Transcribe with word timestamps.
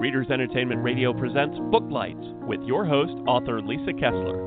Readers 0.00 0.28
Entertainment 0.30 0.82
Radio 0.82 1.12
presents 1.12 1.58
Booklights 1.70 2.24
with 2.46 2.62
your 2.62 2.86
host, 2.86 3.12
author 3.26 3.60
Lisa 3.60 3.92
Kessler. 3.92 4.40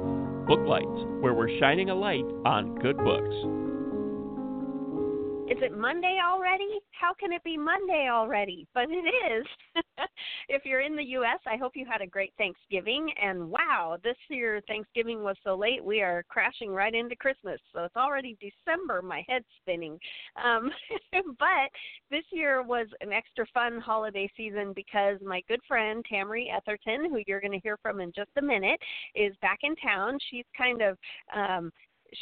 Booklights, 0.47 1.21
where 1.21 1.35
we're 1.35 1.59
shining 1.59 1.91
a 1.91 1.95
light 1.95 2.25
on 2.43 2.73
good 2.79 2.97
books. 2.97 3.35
Is 5.51 5.61
it 5.61 5.77
Monday 5.77 6.17
already? 6.25 6.79
How 6.99 7.13
can 7.13 7.31
it 7.31 7.43
be 7.43 7.55
Monday 7.55 8.09
already? 8.11 8.65
But 8.73 8.85
it 8.89 9.05
is. 9.05 9.45
if 10.49 10.65
you're 10.65 10.81
in 10.81 10.95
the 10.95 11.03
U.S., 11.03 11.39
I 11.47 11.57
hope 11.57 11.73
you 11.75 11.85
had 11.89 12.01
a 12.01 12.07
great 12.07 12.33
Thanksgiving. 12.37 13.11
And 13.21 13.49
wow, 13.49 13.97
this 14.03 14.17
year 14.29 14.61
Thanksgiving 14.67 15.23
was 15.23 15.35
so 15.43 15.55
late, 15.55 15.83
we 15.83 16.01
are 16.01 16.23
crashing 16.29 16.71
right 16.71 16.93
into 16.93 17.15
Christmas. 17.15 17.59
So 17.73 17.83
it's 17.83 17.95
already 17.95 18.37
December. 18.39 19.01
My 19.01 19.23
head's 19.27 19.45
spinning. 19.61 19.99
Um, 20.43 20.69
but 21.39 21.69
this 22.11 22.23
year 22.31 22.63
was 22.63 22.87
an 23.01 23.11
extra 23.11 23.45
fun 23.53 23.79
holiday 23.79 24.29
season 24.35 24.73
because 24.75 25.17
my 25.25 25.41
good 25.47 25.61
friend 25.67 26.03
Tameri 26.11 26.47
Etherton, 26.47 27.09
who 27.09 27.21
you're 27.27 27.41
going 27.41 27.51
to 27.51 27.59
hear 27.59 27.77
from 27.81 27.99
in 28.01 28.11
just 28.15 28.31
a 28.37 28.41
minute, 28.41 28.79
is 29.15 29.35
back 29.41 29.59
in 29.63 29.75
town. 29.75 30.17
She's 30.29 30.45
kind 30.57 30.81
of 30.81 30.97
um, 31.35 31.71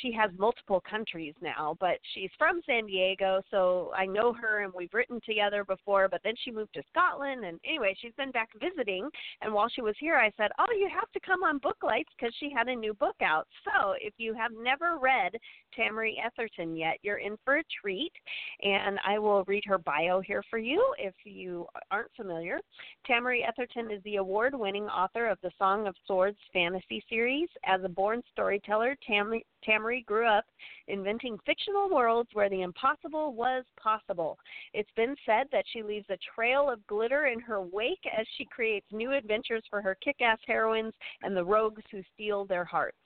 she 0.02 0.12
has 0.12 0.32
multiple 0.38 0.82
countries 0.90 1.34
now, 1.42 1.76
but 1.80 1.98
she's 2.14 2.30
from 2.38 2.62
San 2.66 2.86
Diego, 2.86 3.42
so 3.52 3.92
I 3.96 4.06
know 4.06 4.34
her 4.34 4.64
and 4.64 4.74
we've 4.74 4.94
written 4.94 5.20
together 5.26 5.64
before. 5.64 6.08
But 6.10 6.22
then 6.24 6.36
she 6.44 6.52
moved 6.52 6.74
to 6.76 6.84
Scotland, 6.90 7.46
and 7.46 7.60
anyway, 7.66 7.96
she's 8.00 8.14
been 8.18 8.32
back 8.32 8.50
visiting. 8.60 9.10
And 9.42 9.54
while 9.54 9.70
she 9.70 9.82
was 9.82 9.96
here, 10.00 10.18
I 10.18 10.32
said, 10.38 10.52
"Oh, 10.60 10.72
you 10.78 10.90
have 10.90 11.12
to 11.12 11.20
come 11.20 11.44
on 11.44 11.60
Booklights 11.60 12.10
because 12.18 12.34
she 12.40 12.50
had 12.50 12.68
a 12.68 12.76
new 12.76 12.94
book 12.94 13.16
out." 13.22 13.48
So 13.66 13.94
if 14.00 14.14
you 14.18 14.34
have 14.34 14.52
never 14.54 14.98
read 14.98 15.36
Tameri 15.78 16.16
Etherton 16.20 16.78
yet, 16.78 16.98
you're 17.02 17.18
in 17.18 17.38
for 17.44 17.58
a 17.58 17.64
treat. 17.82 18.14
And 18.62 19.00
I 19.06 19.20
will 19.20 19.44
read 19.46 19.64
her 19.66 19.78
bio 19.78 20.20
here 20.22 20.44
for 20.50 20.58
you 20.58 20.94
if 20.98 21.14
you 21.24 21.68
aren't 21.90 22.12
familiar. 22.16 22.60
Tameri 23.08 23.42
Etherton 23.46 23.92
is 23.92 24.02
the 24.04 24.18
award-winning 24.18 24.88
author 24.88 25.28
of 25.28 25.40
the 25.42 25.52
Song 25.58 25.88
of 25.88 25.96
Swords 26.06 26.38
fantasy 26.54 27.04
series. 27.10 27.50
As 27.66 27.84
a 27.84 27.90
born 27.90 28.22
storyteller, 28.32 28.96
Tameri 29.08 29.44
Tameri 29.82 30.06
grew 30.06 30.28
up 30.28 30.46
inventing 30.88 31.38
fictional 31.46 31.90
worlds 31.90 32.30
where 32.34 32.50
the 32.50 32.62
impossible 32.62 33.34
was 33.34 33.64
possible. 33.82 34.38
It's 34.74 34.92
been 34.96 35.16
said 35.26 35.48
that 35.52 35.66
she 35.72 35.84
leaves 35.84 36.10
a 36.10 36.18
trail 36.36 36.70
of 36.70 36.86
glitter 36.88 37.28
in 37.28 37.40
her 37.40 37.62
wake 37.62 38.04
as 38.18 38.26
she 38.38 38.46
creates 38.46 38.88
new 38.92 39.14
adventures 39.14 39.64
for 39.70 39.82
her 39.82 39.98
kick 40.04 40.22
ass 40.22 40.40
heroines 40.46 40.94
and 41.24 41.36
the 41.36 41.44
rogues 41.44 41.84
who 41.92 42.02
steal 42.14 42.46
their 42.46 42.66
hearts. 42.66 42.98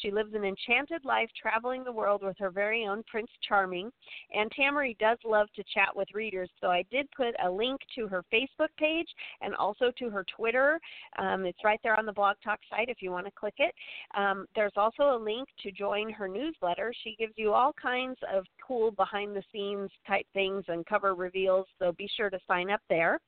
She 0.00 0.10
lives 0.10 0.34
an 0.34 0.44
enchanted 0.44 1.04
life 1.04 1.28
traveling 1.40 1.84
the 1.84 1.92
world 1.92 2.22
with 2.22 2.36
her 2.38 2.50
very 2.50 2.86
own 2.86 3.02
Prince 3.10 3.30
Charming. 3.46 3.90
And 4.34 4.50
Tameri 4.52 4.96
does 4.98 5.18
love 5.24 5.48
to 5.56 5.64
chat 5.74 5.94
with 5.94 6.08
readers, 6.14 6.50
so 6.60 6.68
I 6.68 6.84
did 6.90 7.08
put 7.16 7.34
a 7.44 7.50
link 7.50 7.80
to 7.94 8.08
her 8.08 8.24
Facebook 8.32 8.68
page 8.78 9.08
and 9.40 9.54
also 9.54 9.90
to 9.98 10.10
her 10.10 10.24
Twitter. 10.36 10.80
Um, 11.18 11.44
it's 11.46 11.64
right 11.64 11.80
there 11.82 11.98
on 11.98 12.06
the 12.06 12.12
Blog 12.12 12.36
Talk 12.42 12.60
site 12.70 12.88
if 12.88 13.00
you 13.00 13.10
want 13.10 13.26
to 13.26 13.32
click 13.32 13.54
it. 13.58 13.74
Um, 14.16 14.46
there's 14.54 14.72
also 14.76 15.16
a 15.16 15.22
link 15.22 15.48
to 15.62 15.72
join 15.72 16.10
her 16.10 16.28
newsletter. 16.28 16.92
She 17.02 17.16
gives 17.18 17.34
you 17.36 17.52
all 17.52 17.72
kinds 17.80 18.18
of 18.32 18.44
cool 18.66 18.90
behind 18.92 19.34
the 19.34 19.42
scenes 19.52 19.90
type 20.06 20.26
things 20.32 20.64
and 20.68 20.86
cover 20.86 21.14
reveals, 21.14 21.66
so 21.78 21.92
be 21.92 22.08
sure 22.16 22.30
to 22.30 22.38
sign 22.46 22.70
up 22.70 22.80
there. 22.88 23.18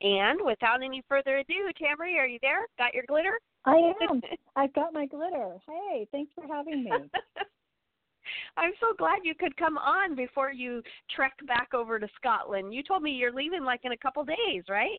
And 0.00 0.40
without 0.44 0.82
any 0.82 1.02
further 1.08 1.38
ado, 1.38 1.70
Tameri, 1.80 2.16
are 2.16 2.26
you 2.26 2.38
there? 2.42 2.66
Got 2.78 2.94
your 2.94 3.04
glitter? 3.06 3.38
I 3.64 3.92
am. 4.10 4.20
I've 4.56 4.72
got 4.74 4.92
my 4.92 5.06
glitter. 5.06 5.56
Hey, 5.66 6.06
thanks 6.12 6.32
for 6.34 6.46
having 6.46 6.84
me. 6.84 6.90
I'm 8.56 8.72
so 8.80 8.88
glad 8.98 9.20
you 9.24 9.34
could 9.34 9.56
come 9.56 9.78
on 9.78 10.14
before 10.14 10.52
you 10.52 10.82
trek 11.14 11.32
back 11.46 11.72
over 11.74 11.98
to 11.98 12.08
Scotland. 12.16 12.74
You 12.74 12.82
told 12.82 13.02
me 13.02 13.12
you're 13.12 13.32
leaving 13.32 13.64
like 13.64 13.80
in 13.84 13.92
a 13.92 13.96
couple 13.96 14.24
days, 14.24 14.64
right? 14.68 14.98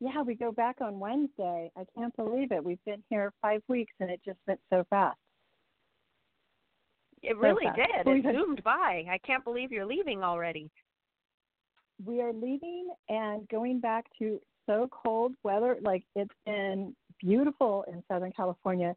Yeah, 0.00 0.22
we 0.22 0.34
go 0.34 0.50
back 0.50 0.80
on 0.80 0.98
Wednesday. 0.98 1.70
I 1.76 1.84
can't 1.96 2.14
believe 2.16 2.52
it. 2.52 2.64
We've 2.64 2.84
been 2.84 3.02
here 3.08 3.32
five 3.40 3.62
weeks 3.68 3.92
and 4.00 4.10
it 4.10 4.20
just 4.24 4.38
went 4.46 4.60
so 4.70 4.84
fast. 4.90 5.18
It 7.22 7.38
really 7.38 7.64
so 7.64 8.04
did. 8.04 8.26
It 8.26 8.34
zoomed 8.34 8.62
by. 8.64 9.04
I 9.10 9.18
can't 9.24 9.44
believe 9.44 9.72
you're 9.72 9.86
leaving 9.86 10.22
already. 10.22 10.70
We 12.04 12.20
are 12.20 12.32
leaving 12.32 12.88
and 13.08 13.48
going 13.48 13.80
back 13.80 14.04
to 14.18 14.40
so 14.66 14.88
cold 14.90 15.32
weather. 15.42 15.78
Like 15.80 16.04
it's 16.16 16.34
been 16.44 16.94
beautiful 17.20 17.84
in 17.88 18.02
Southern 18.08 18.32
California. 18.32 18.94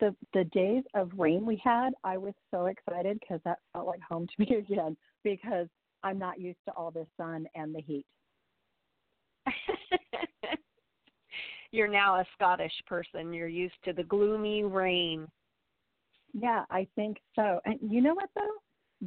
The 0.00 0.14
the 0.32 0.44
days 0.44 0.84
of 0.94 1.10
rain 1.16 1.44
we 1.44 1.60
had, 1.62 1.90
I 2.04 2.16
was 2.16 2.34
so 2.50 2.66
excited 2.66 3.18
because 3.20 3.40
that 3.44 3.58
felt 3.72 3.86
like 3.86 4.00
home 4.00 4.26
to 4.26 4.32
me 4.38 4.56
again 4.56 4.96
because 5.24 5.68
I'm 6.02 6.18
not 6.18 6.40
used 6.40 6.58
to 6.66 6.72
all 6.72 6.90
the 6.90 7.06
sun 7.16 7.46
and 7.54 7.74
the 7.74 7.80
heat. 7.80 8.06
You're 11.72 11.88
now 11.88 12.16
a 12.16 12.24
Scottish 12.34 12.72
person. 12.86 13.32
You're 13.32 13.46
used 13.48 13.74
to 13.84 13.92
the 13.92 14.02
gloomy 14.02 14.64
rain. 14.64 15.28
Yeah, 16.32 16.64
I 16.70 16.86
think 16.96 17.18
so. 17.36 17.60
And 17.64 17.78
you 17.82 18.00
know 18.00 18.14
what 18.14 18.30
though? 18.34 18.56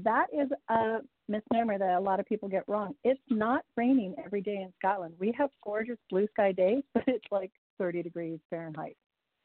That 0.03 0.27
is 0.33 0.49
a 0.69 0.99
misnomer 1.27 1.77
that 1.77 1.97
a 1.97 1.99
lot 1.99 2.19
of 2.19 2.25
people 2.25 2.49
get 2.49 2.63
wrong. 2.67 2.93
It's 3.03 3.21
not 3.29 3.63
raining 3.75 4.15
every 4.23 4.41
day 4.41 4.57
in 4.57 4.73
Scotland. 4.79 5.13
We 5.19 5.33
have 5.37 5.49
gorgeous 5.63 5.97
blue 6.09 6.27
sky 6.33 6.51
days, 6.51 6.83
but 6.93 7.03
it's 7.07 7.25
like 7.31 7.51
30 7.77 8.03
degrees 8.03 8.39
Fahrenheit. 8.49 8.97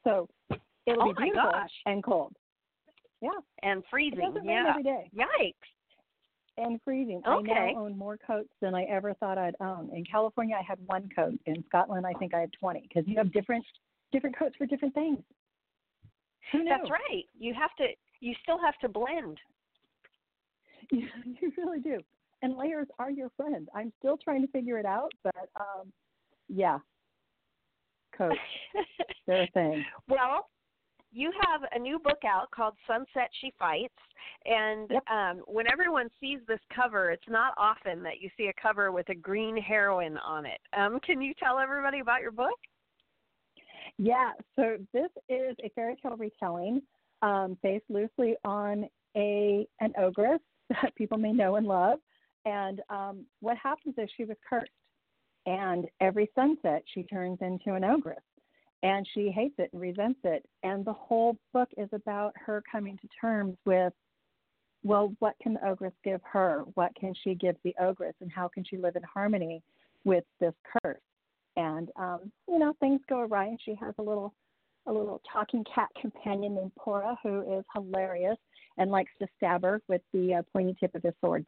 So 0.04 0.28
it'll 0.86 1.02
oh 1.02 1.12
be 1.12 1.24
beautiful 1.24 1.50
gosh. 1.50 1.70
and 1.86 2.02
cold. 2.02 2.32
Yeah. 3.20 3.30
And 3.62 3.82
freezing. 3.90 4.20
It 4.20 4.26
doesn't 4.26 4.44
yeah. 4.44 4.62
rain 4.62 4.66
every 4.68 4.82
day. 4.82 5.10
Yikes. 5.16 5.52
And 6.56 6.80
freezing. 6.84 7.22
Okay. 7.26 7.52
I 7.52 7.72
now 7.72 7.80
own 7.80 7.96
more 7.96 8.18
coats 8.18 8.50
than 8.60 8.74
I 8.74 8.84
ever 8.84 9.14
thought 9.14 9.38
I'd 9.38 9.54
own. 9.60 9.90
In 9.94 10.04
California, 10.04 10.56
I 10.58 10.62
had 10.62 10.78
one 10.86 11.08
coat. 11.14 11.38
In 11.46 11.62
Scotland, 11.68 12.06
I 12.06 12.12
think 12.14 12.34
I 12.34 12.40
had 12.40 12.52
20 12.58 12.82
because 12.82 13.04
you 13.06 13.16
have 13.16 13.32
different 13.32 13.64
different 14.10 14.36
coats 14.36 14.56
for 14.56 14.66
different 14.66 14.94
things. 14.94 15.18
Who 16.52 16.64
knew? 16.64 16.70
That's 16.70 16.90
right. 16.90 17.24
You 17.38 17.54
have 17.54 17.74
to. 17.78 17.86
You 18.20 18.34
still 18.42 18.58
have 18.58 18.76
to 18.80 18.88
blend. 18.88 19.38
Yeah, 20.90 21.04
you 21.40 21.52
really 21.56 21.80
do. 21.80 22.00
And 22.42 22.56
layers 22.56 22.86
are 22.98 23.10
your 23.10 23.30
friend. 23.36 23.68
I'm 23.74 23.92
still 23.98 24.16
trying 24.16 24.42
to 24.42 24.48
figure 24.48 24.78
it 24.78 24.86
out, 24.86 25.10
but 25.22 25.48
um, 25.58 25.92
yeah, 26.48 26.78
coats. 28.18 28.36
They're 29.26 29.44
a 29.44 29.50
thing. 29.54 29.84
Well, 30.08 30.48
you 31.10 31.32
have 31.46 31.62
a 31.72 31.78
new 31.78 31.98
book 31.98 32.22
out 32.26 32.50
called 32.50 32.74
Sunset 32.86 33.30
She 33.40 33.52
Fights, 33.58 33.94
and 34.44 34.90
yep. 34.90 35.04
um, 35.10 35.42
when 35.46 35.66
everyone 35.70 36.08
sees 36.20 36.38
this 36.46 36.60
cover, 36.74 37.10
it's 37.10 37.28
not 37.28 37.54
often 37.56 38.02
that 38.02 38.20
you 38.20 38.28
see 38.36 38.48
a 38.48 38.60
cover 38.60 38.92
with 38.92 39.08
a 39.08 39.14
green 39.14 39.56
heroine 39.56 40.18
on 40.18 40.44
it. 40.44 40.60
Um, 40.76 41.00
can 41.00 41.22
you 41.22 41.32
tell 41.42 41.58
everybody 41.58 42.00
about 42.00 42.20
your 42.20 42.32
book? 42.32 42.58
Yeah, 43.96 44.32
so 44.56 44.76
this 44.92 45.10
is 45.28 45.56
a 45.64 45.70
fairy 45.74 45.96
tale 46.02 46.16
retelling 46.16 46.82
um, 47.22 47.56
based 47.62 47.86
loosely 47.88 48.36
on 48.44 48.88
a 49.16 49.66
an 49.80 49.92
ogress 49.98 50.40
that 50.70 50.94
people 50.94 51.18
may 51.18 51.32
know 51.32 51.56
and 51.56 51.66
love. 51.66 51.98
And 52.44 52.80
um, 52.88 53.26
what 53.40 53.56
happens 53.56 53.94
is 53.98 54.08
she 54.16 54.24
was 54.24 54.36
cursed, 54.48 54.70
and 55.48 55.86
every 56.02 56.30
sunset 56.34 56.82
she 56.92 57.02
turns 57.04 57.38
into 57.40 57.74
an 57.74 57.82
ogress, 57.82 58.22
and 58.82 59.08
she 59.14 59.30
hates 59.30 59.54
it 59.58 59.70
and 59.72 59.80
resents 59.80 60.20
it. 60.24 60.44
And 60.62 60.84
the 60.84 60.92
whole 60.92 61.38
book 61.54 61.70
is 61.78 61.88
about 61.92 62.34
her 62.36 62.62
coming 62.70 62.98
to 62.98 63.08
terms 63.18 63.56
with, 63.64 63.94
well, 64.84 65.14
what 65.20 65.36
can 65.42 65.54
the 65.54 65.66
ogress 65.66 65.94
give 66.04 66.20
her? 66.30 66.64
What 66.74 66.94
can 66.94 67.14
she 67.24 67.34
give 67.34 67.56
the 67.64 67.74
ogress, 67.80 68.14
and 68.20 68.30
how 68.30 68.46
can 68.46 68.62
she 68.62 68.76
live 68.76 68.94
in 68.94 69.02
harmony 69.02 69.62
with 70.04 70.24
this 70.38 70.54
curse? 70.82 71.00
And 71.56 71.90
um, 71.96 72.30
you 72.46 72.58
know, 72.58 72.74
things 72.78 73.00
go 73.08 73.20
awry, 73.20 73.46
and 73.46 73.58
she 73.64 73.74
has 73.80 73.94
a 73.98 74.02
little 74.02 74.34
a 74.86 74.92
little 74.92 75.20
talking 75.30 75.64
cat 75.74 75.88
companion 76.00 76.54
named 76.54 76.72
Pora 76.78 77.16
who 77.22 77.58
is 77.58 77.64
hilarious 77.74 78.38
and 78.78 78.90
likes 78.90 79.12
to 79.20 79.26
stab 79.36 79.62
her 79.62 79.80
with 79.88 80.02
the 80.12 80.34
uh, 80.34 80.42
pointy 80.52 80.76
tip 80.78 80.94
of 80.94 81.02
his 81.02 81.14
sword. 81.22 81.44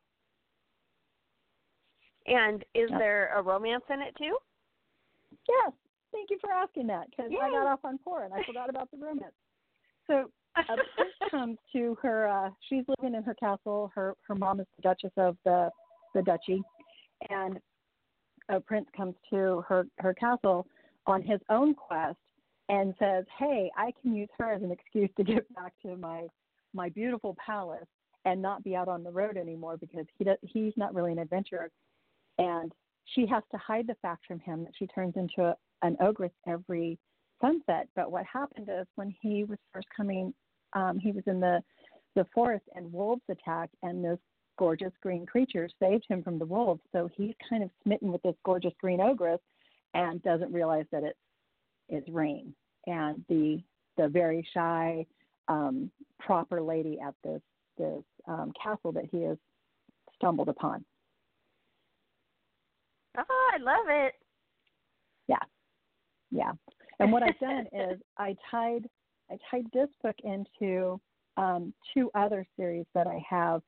And 2.26 2.62
is 2.74 2.91
yep. 2.91 2.98
there 2.98 3.33
a 3.36 3.42
romance 3.42 3.84
in 3.92 4.00
it 4.00 4.15
too? 4.16 4.36
Yes. 5.48 5.72
Thank 6.12 6.30
you 6.30 6.39
for 6.41 6.50
asking 6.50 6.89
that 6.89 7.09
because 7.10 7.30
I 7.30 7.50
got 7.50 7.66
off 7.66 7.80
on 7.84 7.98
Pora 8.06 8.24
and 8.24 8.34
I 8.34 8.42
forgot 8.44 8.68
about 8.68 8.91
the 8.91 8.98
romance. 8.98 9.33
So 10.06 10.28
a 10.56 10.62
prince 10.97 11.30
comes 11.30 11.59
to 11.72 11.97
her. 12.03 12.27
Uh, 12.27 12.50
she's 12.68 12.83
living 12.89 13.15
in 13.15 13.22
her 13.22 13.34
castle. 13.34 13.92
Her 13.94 14.15
her 14.27 14.34
mom 14.34 14.59
is 14.59 14.66
the 14.77 14.83
Duchess 14.83 15.12
of 15.16 15.36
the 15.44 15.71
the 16.15 16.22
duchy, 16.22 16.60
and 17.28 17.60
a 18.48 18.59
prince 18.59 18.86
comes 18.97 19.15
to 19.30 19.62
her 19.68 19.86
her 19.98 20.12
castle 20.15 20.66
on 21.06 21.22
his 21.22 21.39
own 21.48 21.74
quest 21.74 22.18
and 22.68 22.94
says, 22.98 23.24
"Hey, 23.39 23.71
I 23.77 23.92
can 24.03 24.15
use 24.15 24.28
her 24.39 24.53
as 24.53 24.62
an 24.62 24.72
excuse 24.72 25.10
to 25.16 25.22
get 25.22 25.53
back 25.54 25.74
to 25.83 25.97
my 25.97 26.27
my 26.74 26.89
beautiful 26.89 27.36
palace 27.44 27.86
and 28.24 28.42
not 28.42 28.65
be 28.65 28.74
out 28.74 28.89
on 28.89 29.04
the 29.04 29.10
road 29.10 29.36
anymore 29.36 29.77
because 29.77 30.06
he 30.18 30.24
does, 30.24 30.39
he's 30.42 30.77
not 30.77 30.94
really 30.94 31.12
an 31.12 31.18
adventurer." 31.18 31.71
And 32.41 32.72
she 33.04 33.27
has 33.27 33.42
to 33.53 33.59
hide 33.59 33.87
the 33.87 33.97
fact 34.03 34.27
from 34.27 34.41
him 34.41 34.65
that 34.65 34.72
she 34.78 34.87
turns 34.87 35.15
into 35.16 35.45
a, 35.45 35.57
an 35.83 35.97
ogress 36.01 36.33
every 36.47 36.98
sunset. 37.41 37.89
But 37.95 38.10
what 38.10 38.25
happened 38.25 38.69
is 38.69 38.87
when 38.95 39.15
he 39.21 39.45
was 39.45 39.59
first 39.72 39.89
coming, 39.95 40.33
um, 40.72 40.98
he 40.98 41.13
was 41.13 41.25
in 41.27 41.41
the 41.41 41.63
the 42.16 42.27
forest 42.34 42.65
and 42.75 42.92
wolves 42.92 43.22
attacked, 43.31 43.75
and 43.84 44.04
those 44.04 44.19
gorgeous 44.59 44.92
green 45.01 45.25
creatures 45.25 45.72
saved 45.81 46.04
him 46.09 46.25
from 46.25 46.41
the 46.41 46.45
wolves. 46.45 46.81
So 46.91 47.09
he's 47.16 47.34
kind 47.48 47.63
of 47.63 47.71
smitten 47.84 48.10
with 48.10 48.21
this 48.22 48.34
gorgeous 48.45 48.75
green 48.81 49.01
ogress 49.01 49.39
and 49.95 50.21
doesn't 50.22 50.53
realize 50.53 50.87
that 50.92 51.04
it's 51.04 51.19
it's 51.89 52.09
Rain 52.09 52.54
and 52.87 53.25
the 53.28 53.63
the 53.97 54.09
very 54.09 54.47
shy 54.54 55.07
um, 55.48 55.91
proper 56.19 56.63
lady 56.63 56.98
at 57.04 57.15
this 57.22 57.42
this 57.77 58.03
um, 58.27 58.53
castle 58.60 58.92
that 58.92 59.04
he 59.10 59.22
has 59.22 59.37
stumbled 60.15 60.48
upon. 60.48 60.84
Oh, 63.18 63.51
I 63.54 63.59
love 63.59 63.86
it. 63.89 64.15
Yeah, 65.28 65.36
yeah. 66.30 66.53
And 66.98 67.12
what 67.12 67.22
I've 67.22 67.39
done 67.39 67.66
is 67.72 67.98
I 68.18 68.36
tied 68.51 68.89
I 69.30 69.39
tied 69.51 69.66
this 69.72 69.89
book 70.03 70.16
into 70.24 71.01
um, 71.36 71.72
two 71.95 72.10
other 72.15 72.45
series 72.57 72.86
that 72.95 73.07
I 73.07 73.22
have. 73.28 73.62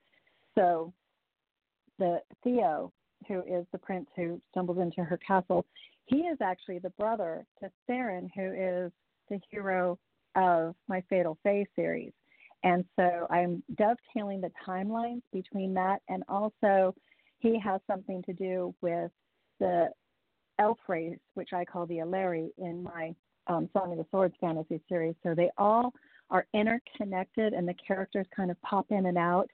So 0.57 0.93
the 1.99 2.21
Theo, 2.43 2.93
who 3.29 3.41
is 3.43 3.65
the 3.73 3.79
prince 3.79 4.09
who 4.17 4.41
stumbles 4.51 4.79
into 4.79 5.05
her 5.05 5.19
castle, 5.19 5.65
he 6.07 6.19
is 6.19 6.39
actually 6.43 6.81
the 6.81 6.91
brother 6.91 7.47
to 7.61 7.71
Theron, 7.87 8.29
who 8.35 8.53
is 8.53 8.93
the 9.31 9.41
hero 9.51 9.99
of 10.35 10.75
my 10.89 11.03
Fatal 11.09 11.39
Fae 11.45 11.65
series. 11.77 12.13
And 12.65 12.85
so 12.97 13.27
I'm 13.31 13.63
dovetailing 13.77 14.41
the 14.41 14.51
timelines 14.67 15.23
between 15.33 15.75
that, 15.75 16.01
and 16.09 16.23
also 16.29 16.95
he 17.39 17.59
has 17.59 17.81
something 17.89 18.23
to 18.25 18.33
do 18.33 18.75
with 18.83 19.11
the 19.61 19.89
elf 20.59 20.79
race, 20.89 21.19
which 21.35 21.51
I 21.53 21.65
call 21.65 21.87
the 21.87 21.97
Eleri 21.97 22.51
in 22.59 22.83
my 22.83 23.15
um, 23.47 23.69
Song 23.73 23.93
of 23.93 23.99
the 23.99 24.07
Swords 24.11 24.35
fantasy 24.41 24.81
series. 24.89 25.15
So 25.23 25.35
they 25.35 25.51
all 25.59 25.93
are 26.31 26.47
interconnected, 26.55 27.53
and 27.53 27.67
the 27.67 27.75
characters 27.87 28.27
kind 28.35 28.51
of 28.51 28.61
pop 28.63 28.87
in 28.91 29.07
and 29.07 29.19
out 29.19 29.49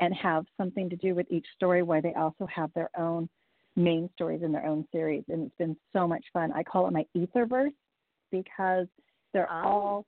and 0.00 0.14
have 0.14 0.44
something 0.56 0.90
to 0.90 0.96
do 0.96 1.14
with 1.14 1.26
each 1.30 1.46
story, 1.54 1.82
where 1.82 2.02
they 2.02 2.14
also 2.14 2.46
have 2.52 2.72
their 2.74 2.90
own 2.98 3.28
main 3.76 4.08
stories 4.14 4.42
in 4.42 4.52
their 4.52 4.66
own 4.66 4.86
series. 4.90 5.24
And 5.28 5.46
it's 5.46 5.56
been 5.56 5.76
so 5.92 6.06
much 6.08 6.24
fun. 6.32 6.52
I 6.52 6.62
call 6.62 6.86
it 6.86 6.92
my 6.92 7.06
Etherverse 7.16 7.74
because 8.30 8.86
they're 9.32 9.50
oh. 9.50 9.68
all 9.68 10.06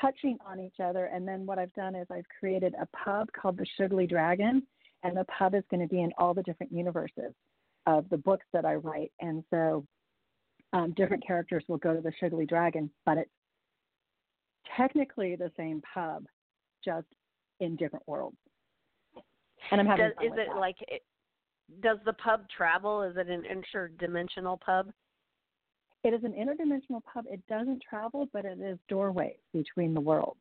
touching 0.00 0.38
on 0.46 0.60
each 0.60 0.80
other. 0.82 1.06
And 1.06 1.26
then 1.26 1.46
what 1.46 1.58
I've 1.58 1.72
done 1.74 1.94
is 1.94 2.06
I've 2.10 2.26
created 2.40 2.74
a 2.80 2.86
pub 2.96 3.28
called 3.32 3.56
the 3.56 3.66
Sugly 3.76 4.06
Dragon, 4.06 4.62
and 5.02 5.16
the 5.16 5.24
pub 5.24 5.54
is 5.54 5.62
going 5.70 5.86
to 5.86 5.88
be 5.88 6.02
in 6.02 6.12
all 6.18 6.34
the 6.34 6.42
different 6.42 6.72
universes 6.72 7.32
of 7.88 8.08
the 8.10 8.18
books 8.18 8.44
that 8.52 8.66
I 8.66 8.74
write. 8.74 9.10
And 9.20 9.42
so 9.48 9.84
um, 10.74 10.92
different 10.94 11.26
characters 11.26 11.64
will 11.68 11.78
go 11.78 11.94
to 11.94 12.02
the 12.02 12.12
Sugly 12.20 12.44
Dragon, 12.44 12.90
but 13.06 13.16
it's 13.16 13.30
technically 14.76 15.36
the 15.36 15.50
same 15.56 15.82
pub, 15.94 16.26
just 16.84 17.06
in 17.60 17.76
different 17.76 18.06
worlds. 18.06 18.36
And 19.70 19.80
I'm 19.80 19.86
having 19.86 20.04
does, 20.04 20.12
is 20.22 20.32
it 20.36 20.48
that. 20.48 20.60
like 20.60 20.76
does 21.82 21.98
the 22.04 22.12
pub 22.12 22.42
travel? 22.54 23.02
Is 23.02 23.16
it 23.16 23.28
an 23.28 23.42
interdimensional 23.42 24.60
pub? 24.60 24.90
It 26.04 26.12
is 26.14 26.22
an 26.24 26.32
interdimensional 26.32 27.02
pub. 27.12 27.24
It 27.28 27.40
doesn't 27.48 27.82
travel, 27.88 28.28
but 28.32 28.44
it 28.44 28.60
is 28.60 28.78
doorways 28.88 29.36
between 29.52 29.94
the 29.94 30.00
worlds. 30.00 30.38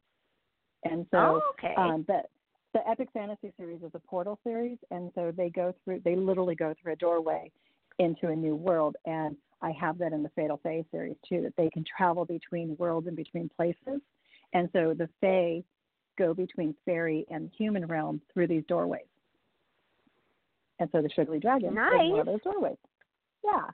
And 0.84 1.06
so 1.12 1.18
oh, 1.18 1.42
okay. 1.54 1.74
um, 1.78 2.06
the 2.08 2.22
the 2.74 2.88
Epic 2.88 3.10
Fantasy 3.14 3.54
series 3.58 3.82
is 3.82 3.92
a 3.94 4.00
portal 4.00 4.40
series, 4.44 4.78
and 4.92 5.12
so 5.16 5.32
they 5.36 5.50
go 5.50 5.74
through. 5.84 6.02
They 6.04 6.16
literally 6.16 6.56
go 6.56 6.74
through 6.82 6.94
a 6.94 6.98
doorway 6.98 7.52
into 8.00 8.28
a 8.28 8.36
new 8.36 8.56
world. 8.56 8.96
And 9.06 9.36
I 9.62 9.72
have 9.72 9.98
that 10.00 10.14
in 10.14 10.24
the 10.24 10.30
Fatal 10.36 10.60
Fae 10.62 10.84
series 10.92 11.16
too, 11.28 11.42
that 11.42 11.54
they 11.58 11.70
can 11.70 11.84
travel 11.84 12.26
between 12.26 12.76
worlds 12.78 13.08
and 13.08 13.16
between 13.16 13.50
places. 13.50 14.02
And 14.54 14.70
so 14.74 14.94
the 14.98 15.10
Fae 15.22 15.64
go 16.18 16.34
between 16.34 16.76
fairy 16.86 17.26
and 17.30 17.52
human 17.58 17.86
realm 17.86 18.22
through 18.34 18.48
these 18.48 18.64
doorways. 18.68 19.02
And 20.80 20.90
so 20.92 21.02
the 21.02 21.10
Sugly 21.16 21.40
Dragon 21.40 21.74
nice. 21.74 21.94
is 21.94 22.12
one 22.12 22.20
of 22.20 22.26
those 22.28 22.42
doorways. 22.44 22.78
Yeah, 23.44 23.66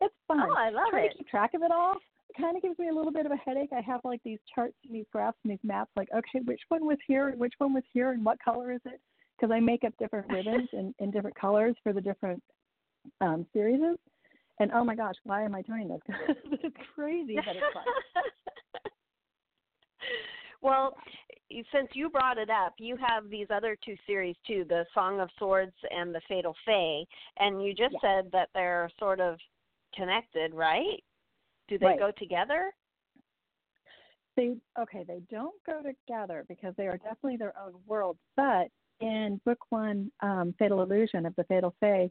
it's 0.00 0.14
fun. 0.28 0.40
Oh, 0.40 0.54
I 0.56 0.70
love 0.70 0.86
Trying 0.90 1.06
it. 1.06 1.12
to 1.12 1.18
keep 1.18 1.28
track 1.28 1.54
of 1.54 1.62
it 1.62 1.72
all 1.72 1.96
kind 2.38 2.56
of 2.56 2.62
gives 2.62 2.78
me 2.78 2.88
a 2.88 2.94
little 2.94 3.12
bit 3.12 3.26
of 3.26 3.32
a 3.32 3.36
headache. 3.36 3.70
I 3.76 3.80
have 3.80 4.00
like 4.04 4.22
these 4.24 4.38
charts 4.54 4.76
and 4.84 4.94
these 4.94 5.06
graphs 5.12 5.38
and 5.44 5.52
these 5.52 5.64
maps, 5.64 5.90
like, 5.96 6.08
okay, 6.14 6.40
which 6.44 6.60
one 6.68 6.86
was 6.86 6.98
here 7.06 7.28
and 7.28 7.38
which 7.38 7.54
one 7.58 7.74
was 7.74 7.84
here 7.92 8.12
and 8.12 8.24
what 8.24 8.38
color 8.42 8.72
is 8.72 8.80
it? 8.84 9.00
Because 9.36 9.52
I 9.52 9.60
make 9.60 9.84
up 9.84 9.92
different 9.98 10.30
ribbons 10.30 10.68
in, 10.72 10.94
in 10.98 11.10
different 11.10 11.36
colors 11.36 11.74
for 11.82 11.92
the 11.92 12.00
different 12.00 12.42
um, 13.20 13.46
series. 13.52 13.80
And 14.60 14.70
oh 14.72 14.84
my 14.84 14.94
gosh, 14.94 15.16
why 15.24 15.42
am 15.42 15.54
I 15.54 15.62
doing 15.62 15.88
this? 15.88 16.00
it's 16.62 16.76
crazy, 16.94 17.36
but 17.36 17.56
it's 17.56 17.74
fun. 17.74 17.84
well, 20.62 20.96
since 21.72 21.88
you 21.94 22.08
brought 22.08 22.38
it 22.38 22.50
up, 22.50 22.74
you 22.78 22.96
have 22.96 23.28
these 23.28 23.48
other 23.52 23.76
two 23.84 23.96
series 24.06 24.36
too, 24.46 24.64
the 24.68 24.84
Song 24.94 25.20
of 25.20 25.28
Swords 25.38 25.74
and 25.90 26.14
the 26.14 26.20
Fatal 26.28 26.54
Fae, 26.64 27.04
and 27.38 27.62
you 27.62 27.74
just 27.74 27.94
yeah. 28.02 28.20
said 28.22 28.32
that 28.32 28.48
they're 28.54 28.90
sort 28.98 29.20
of 29.20 29.38
connected, 29.94 30.54
right? 30.54 31.02
Do 31.68 31.78
they 31.78 31.86
right. 31.86 31.98
go 31.98 32.10
together? 32.18 32.72
They 34.36 34.56
okay, 34.78 35.04
they 35.06 35.20
don't 35.30 35.54
go 35.64 35.80
together 35.82 36.44
because 36.48 36.74
they 36.76 36.86
are 36.86 36.98
definitely 36.98 37.36
their 37.36 37.54
own 37.58 37.74
worlds. 37.86 38.18
But 38.36 38.68
in 39.00 39.40
book 39.44 39.58
one, 39.70 40.10
um, 40.20 40.54
Fatal 40.58 40.82
Illusion 40.82 41.26
of 41.26 41.34
the 41.36 41.44
Fatal 41.44 41.74
Fae, 41.80 42.10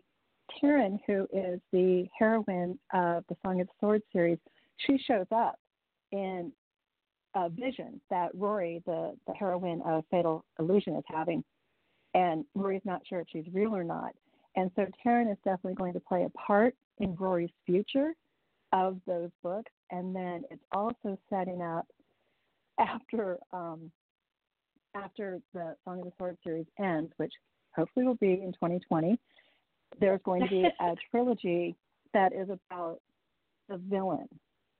Taryn, 0.62 1.00
who 1.06 1.28
is 1.34 1.60
the 1.72 2.08
heroine 2.18 2.80
of 2.94 3.24
the 3.30 3.36
Song 3.46 3.62
of 3.62 3.68
the 3.68 3.74
Sword 3.80 4.02
series, 4.12 4.38
she 4.78 4.98
shows 4.98 5.28
up 5.36 5.60
in 6.12 6.52
a 7.36 7.50
vision 7.50 8.00
that 8.10 8.30
Rory, 8.36 8.82
the, 8.86 9.16
the 9.28 9.34
heroine 9.34 9.82
of 9.86 10.04
Fatal 10.12 10.46
Illusion, 10.60 10.96
is 10.96 11.04
having. 11.08 11.44
And 12.14 12.46
Rory's 12.54 12.86
not 12.86 13.02
sure 13.08 13.22
if 13.22 13.28
she's 13.32 13.46
real 13.52 13.76
or 13.76 13.84
not. 13.84 14.12
And 14.56 14.70
so 14.76 14.86
Taryn 15.04 15.32
is 15.32 15.38
definitely 15.44 15.74
going 15.74 15.94
to 15.94 16.00
play 16.00 16.26
a 16.26 16.30
part 16.30 16.76
in 17.00 17.16
Rory's 17.16 17.50
future 17.66 18.14
of 18.74 18.98
those 19.08 19.30
books, 19.42 19.72
and 19.92 20.14
then 20.14 20.44
it's 20.52 20.64
also 20.74 21.18
setting 21.30 21.62
up 21.62 21.86
after 22.80 23.38
um, 23.54 23.92
after 24.96 25.40
the 25.54 25.76
Song 25.86 26.00
of 26.00 26.06
the 26.06 26.12
Sword 26.18 26.38
series 26.44 26.66
ends, 26.80 27.12
which 27.18 27.34
hopefully 27.76 28.06
will 28.06 28.16
be 28.16 28.34
in 28.34 28.52
2020. 28.54 29.18
There's 30.00 30.22
going 30.24 30.44
to 30.44 30.50
be 30.50 30.64
a 30.80 30.96
trilogy 31.10 31.76
that 32.14 32.34
is 32.34 32.50
about 32.50 33.00
the 33.70 33.78
villain 33.78 34.28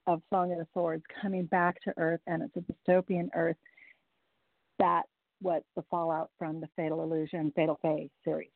of 0.06 0.20
Song 0.30 0.52
of 0.52 0.58
the 0.58 0.66
Swords 0.72 1.02
coming 1.22 1.46
back 1.46 1.80
to 1.82 1.94
Earth, 1.96 2.20
and 2.26 2.42
it's 2.42 2.56
a 2.56 2.90
dystopian 2.90 3.28
Earth. 3.34 3.56
That 4.78 5.02
was 5.40 5.62
the 5.76 5.82
fallout 5.90 6.30
from 6.38 6.60
the 6.60 6.68
Fatal 6.76 7.02
Illusion, 7.02 7.52
Fatal 7.56 7.78
Fae 7.80 8.08
series 8.24 8.50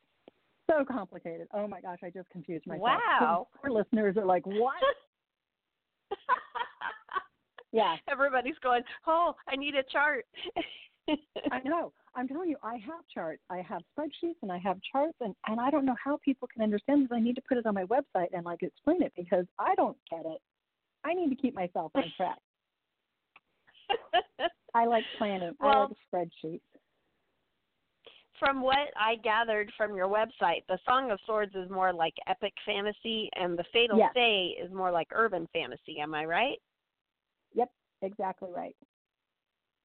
so 0.71 0.85
complicated. 0.85 1.49
Oh 1.55 1.67
my 1.67 1.81
gosh, 1.81 1.99
I 2.03 2.11
just 2.11 2.29
confused 2.31 2.67
myself. 2.67 2.83
Wow. 2.83 3.49
Our 3.65 3.71
listeners 3.71 4.17
are 4.17 4.25
like, 4.25 4.47
what? 4.47 4.75
Yeah. 7.73 7.97
Everybody's 8.11 8.59
going, 8.63 8.83
oh, 9.07 9.35
I 9.49 9.57
need 9.57 9.75
a 9.75 9.83
chart. 9.91 10.25
I 11.53 11.61
know. 11.65 11.93
I'm 12.15 12.29
telling 12.29 12.51
you, 12.51 12.57
I 12.63 12.75
have 12.75 13.07
charts. 13.13 13.43
I 13.49 13.63
have 13.69 13.83
spreadsheets 13.97 14.37
and 14.43 14.51
I 14.51 14.59
have 14.59 14.79
charts, 14.93 15.17
and 15.21 15.35
and 15.47 15.61
I 15.61 15.71
don't 15.71 15.87
know 15.87 15.95
how 16.03 16.19
people 16.25 16.49
can 16.53 16.63
understand 16.63 17.05
this. 17.05 17.11
I 17.13 17.21
need 17.21 17.37
to 17.37 17.43
put 17.49 17.59
it 17.59 17.67
on 17.67 17.75
my 17.75 17.85
website 17.85 18.29
and 18.33 18.45
like 18.45 18.63
explain 18.63 19.03
it 19.03 19.13
because 19.17 19.47
I 19.59 19.75
don't 19.77 19.97
get 20.11 20.27
it. 20.27 20.41
I 21.05 21.15
need 21.15 21.31
to 21.31 21.37
keep 21.37 21.55
myself 21.55 21.93
on 21.95 22.05
track. 22.17 22.39
I 24.75 24.87
like 24.87 25.05
planning. 25.17 25.53
Well, 25.61 25.95
I 26.13 26.19
like 26.19 26.31
spreadsheets. 26.45 26.61
From 28.39 28.61
what 28.61 28.77
I 28.97 29.17
gathered 29.25 29.73
from 29.77 29.97
your 29.97 30.07
website, 30.07 30.63
the 30.69 30.79
Song 30.89 31.11
of 31.11 31.19
Swords 31.27 31.55
is 31.55 31.71
more 31.71 31.93
like 31.93 32.15
epic 32.29 32.53
fantasy, 32.67 33.31
and 33.35 33.59
the 33.59 33.65
Fatal 33.73 33.99
yes. 33.99 34.13
Is 34.65 34.73
more 34.73 34.93
like 34.93 35.09
urban 35.13 35.49
fantasy. 35.53 35.99
Am 36.01 36.15
I 36.15 36.25
right? 36.25 36.59
Exactly 38.03 38.51
right. 38.55 38.77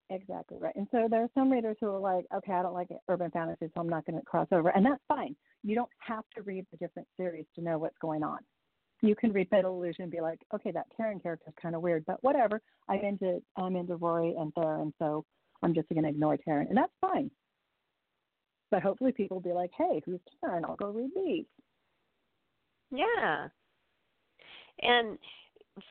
Exactly 0.10 0.58
right. 0.60 0.75
And 0.75 0.88
so 0.91 1.08
there 1.10 1.24
are 1.24 1.29
some 1.34 1.51
readers 1.51 1.77
who 1.79 1.88
are 1.88 2.00
like, 2.00 2.25
okay, 2.36 2.53
I 2.53 2.62
don't 2.62 2.74
like 2.74 2.89
urban 3.10 3.32
fantasy, 3.32 3.67
so 3.74 3.82
I'm 3.82 3.89
not 3.89 4.05
going 4.05 4.20
to 4.20 4.25
cross 4.25 4.48
over. 4.51 4.70
And 4.70 4.86
that's 4.86 5.01
fine. 5.08 5.36
You 5.63 5.75
don't 5.75 5.89
have 6.00 6.24
to 6.36 6.43
read 6.43 6.65
the 6.72 6.77
different 6.77 7.08
series 7.17 7.46
to 7.55 7.62
know 7.62 7.77
what's 7.77 7.98
going 8.00 8.24
on. 8.24 8.39
You 9.01 9.15
can 9.15 9.34
read 9.34 9.50
Fatal 9.50 9.75
Illusion 9.75 10.03
and 10.03 10.12
be 10.12 10.22
like, 10.22 10.39
okay, 10.53 10.72
that 10.72 10.88
Taryn 10.98 11.22
character 11.22 11.46
is 11.50 11.53
kind 11.62 11.75
of 11.75 11.82
weird, 11.82 12.05
but 12.05 12.24
whatever. 12.24 12.62
I'm 12.88 13.01
into 13.01 13.41
I'm 13.58 13.75
into 13.75 13.96
Rory 13.96 14.36
and 14.38 14.53
Theron, 14.53 14.93
so 15.00 15.25
I'm 15.62 15.74
just 15.74 15.89
going 15.89 16.03
to 16.03 16.10
ignore 16.10 16.38
Taryn, 16.38 16.70
and 16.70 16.77
that's 16.77 16.93
fine. 17.01 17.29
But 18.72 18.82
hopefully, 18.82 19.12
people 19.12 19.38
will 19.38 19.41
be 19.41 19.53
like, 19.53 19.72
hey, 19.77 20.01
who's 20.05 20.20
Taryn? 20.43 20.63
I'll 20.63 20.75
go 20.75 20.91
read 20.91 21.12
these. 21.15 21.46
Yeah. 22.91 23.48
And 24.82 25.17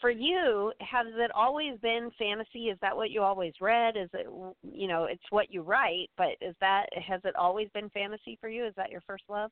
for 0.01 0.11
you, 0.11 0.73
has 0.81 1.07
it 1.15 1.31
always 1.35 1.79
been 1.81 2.11
fantasy? 2.19 2.69
Is 2.69 2.79
that 2.83 2.97
what 2.97 3.11
you 3.11 3.23
always 3.23 3.53
read? 3.61 3.97
Is 3.97 4.09
it 4.13 4.27
you 4.63 4.89
know, 4.89 5.05
it's 5.05 5.23
what 5.31 5.53
you 5.53 5.63
write, 5.63 6.09
but 6.17 6.31
is 6.41 6.55
that 6.61 6.87
has 7.07 7.21
it 7.25 7.35
always 7.37 7.69
been 7.75 7.91
fantasy 7.91 8.39
for 8.41 8.49
you? 8.49 8.65
Is 8.65 8.75
that 8.77 8.91
your 8.91 9.01
first 9.07 9.25
love? 9.29 9.51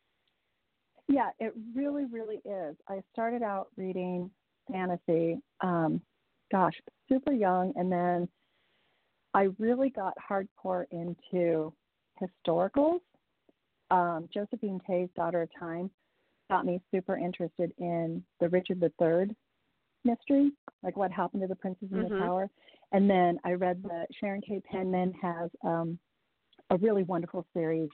Yeah, 1.09 1.31
it 1.41 1.53
really, 1.75 2.05
really 2.05 2.41
is. 2.45 2.77
I 2.89 3.03
started 3.13 3.43
out 3.43 3.69
reading 3.77 4.31
fantasy, 4.71 5.41
um, 5.61 6.01
gosh, 6.53 6.75
super 7.09 7.33
young, 7.33 7.73
and 7.75 7.91
then 7.91 8.29
I 9.35 9.49
really 9.59 9.91
got 9.91 10.15
hardcore 10.31 10.85
into 10.93 11.73
historicals. 12.23 13.01
Um, 13.91 14.29
Josephine 14.33 14.81
Tey's 14.87 15.09
Daughter 15.17 15.43
of 15.43 15.49
Time 15.59 15.91
got 16.49 16.65
me 16.65 16.81
super 16.93 17.17
interested 17.17 17.73
in 17.79 18.23
the 18.39 18.49
Richard 18.49 18.81
III 18.81 19.35
mystery, 20.05 20.51
like 20.83 20.97
what 20.97 21.11
happened 21.11 21.43
to 21.43 21.49
the 21.49 21.57
princess 21.57 21.89
in 21.91 21.99
mm-hmm. 21.99 22.15
the 22.15 22.21
tower. 22.21 22.49
And 22.93 23.09
then 23.09 23.39
I 23.45 23.53
read 23.53 23.83
that 23.85 24.07
Sharon 24.19 24.41
K. 24.41 24.61
Penman 24.71 25.13
has 25.23 25.51
um, 25.65 25.99
a 26.71 26.77
really 26.79 27.03
wonderful 27.03 27.47
series 27.55 27.89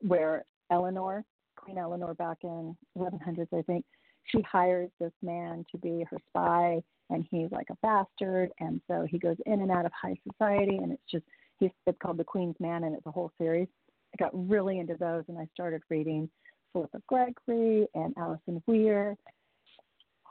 where 0.00 0.44
Eleanor, 0.70 1.24
Queen 1.56 1.78
Eleanor 1.78 2.14
back 2.14 2.38
in 2.42 2.76
1100s, 2.96 3.48
I 3.56 3.62
think, 3.62 3.84
she 4.26 4.42
hires 4.42 4.90
this 5.00 5.12
man 5.22 5.64
to 5.72 5.78
be 5.78 6.04
her 6.10 6.18
spy, 6.28 6.82
and 7.08 7.26
he's 7.30 7.50
like 7.50 7.68
a 7.70 7.76
bastard, 7.82 8.50
and 8.60 8.80
so 8.86 9.06
he 9.08 9.18
goes 9.18 9.36
in 9.46 9.60
and 9.60 9.70
out 9.70 9.86
of 9.86 9.92
high 9.92 10.16
society, 10.30 10.76
and 10.76 10.92
it's 10.92 11.02
just 11.10 11.24
he's 11.58 11.70
it's 11.86 11.98
called 12.02 12.18
The 12.18 12.24
Queen's 12.24 12.56
Man, 12.60 12.84
and 12.84 12.94
it's 12.94 13.06
a 13.06 13.10
whole 13.10 13.32
series. 13.38 13.68
I 14.14 14.22
got 14.22 14.48
really 14.48 14.78
into 14.78 14.96
those, 14.98 15.24
and 15.28 15.38
I 15.38 15.46
started 15.52 15.82
reading 15.88 16.28
Philippa 16.72 17.00
Gregory 17.08 17.86
and 17.94 18.14
Alison 18.16 18.62
Weir, 18.66 19.16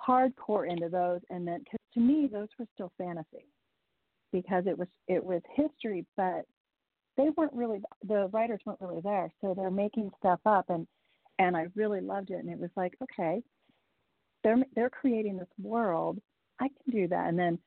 hardcore 0.09 0.69
into 0.69 0.89
those, 0.89 1.21
and 1.29 1.47
then 1.47 1.59
because 1.59 1.79
to 1.93 1.99
me 1.99 2.27
those 2.31 2.47
were 2.57 2.65
still 2.73 2.91
fantasy 2.97 3.45
because 4.31 4.65
it 4.65 4.77
was 4.77 4.87
it 5.07 5.23
was 5.23 5.41
history, 5.55 6.05
but 6.17 6.45
they 7.17 7.29
weren't 7.37 7.53
really 7.53 7.81
the 8.07 8.27
writers 8.31 8.59
weren't 8.65 8.81
really 8.81 9.01
there, 9.01 9.31
so 9.41 9.53
they're 9.53 9.71
making 9.71 10.09
stuff 10.17 10.39
up, 10.45 10.69
and 10.69 10.87
and 11.37 11.55
I 11.55 11.67
really 11.75 12.01
loved 12.01 12.31
it, 12.31 12.39
and 12.39 12.49
it 12.49 12.59
was 12.59 12.71
like 12.75 12.95
okay, 13.03 13.41
they're 14.43 14.57
they're 14.75 14.89
creating 14.89 15.37
this 15.37 15.47
world, 15.61 16.19
I 16.59 16.67
can 16.67 16.91
do 16.91 17.07
that, 17.07 17.27
and 17.27 17.37
then 17.37 17.59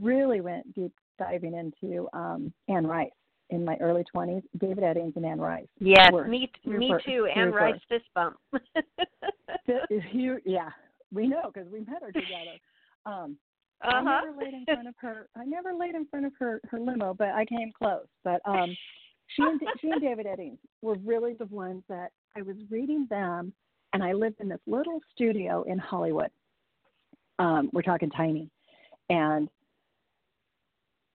really 0.00 0.40
went 0.40 0.72
deep 0.74 0.92
diving 1.18 1.54
into 1.54 2.08
um, 2.12 2.52
Anne 2.68 2.86
Rice 2.86 3.10
in 3.50 3.64
my 3.64 3.76
early 3.76 4.04
20s. 4.14 4.42
David 4.58 4.82
Eddings 4.82 5.14
and 5.16 5.26
Anne 5.26 5.40
Rice. 5.40 5.66
Yes, 5.78 6.10
me 6.26 6.50
me 6.64 6.94
too. 7.04 7.28
Anne 7.34 7.52
Rice 7.52 7.80
fist 7.88 8.04
bump. 8.14 8.36
Is 9.90 10.02
you, 10.12 10.38
yeah, 10.44 10.70
we 11.12 11.26
know 11.26 11.50
because 11.52 11.68
we 11.70 11.80
met 11.80 12.02
her 12.02 12.12
together. 12.12 12.58
Um, 13.04 13.36
uh-huh. 13.82 13.96
I 13.96 14.20
never 14.24 14.38
laid 14.38 14.54
in 14.54 14.64
front 14.64 14.86
of 14.86 14.94
her. 15.00 15.28
I 15.36 15.44
never 15.44 15.74
laid 15.74 15.96
in 15.96 16.06
front 16.06 16.24
of 16.24 16.32
her 16.38 16.60
her 16.70 16.78
limo, 16.78 17.14
but 17.14 17.30
I 17.30 17.44
came 17.44 17.72
close. 17.76 18.06
But 18.22 18.40
um, 18.44 18.76
she 19.34 19.42
and 19.42 19.60
she 19.80 19.90
and 19.90 20.00
David 20.00 20.26
Eddings 20.26 20.58
were 20.82 20.94
really 21.04 21.34
the 21.34 21.46
ones 21.46 21.82
that 21.88 22.12
I 22.36 22.42
was 22.42 22.54
reading 22.70 23.08
them, 23.10 23.52
and 23.92 24.04
I 24.04 24.12
lived 24.12 24.36
in 24.38 24.48
this 24.48 24.60
little 24.68 25.00
studio 25.12 25.64
in 25.64 25.80
Hollywood. 25.80 26.30
Um, 27.40 27.70
we're 27.72 27.82
talking 27.82 28.10
tiny, 28.10 28.48
and 29.10 29.48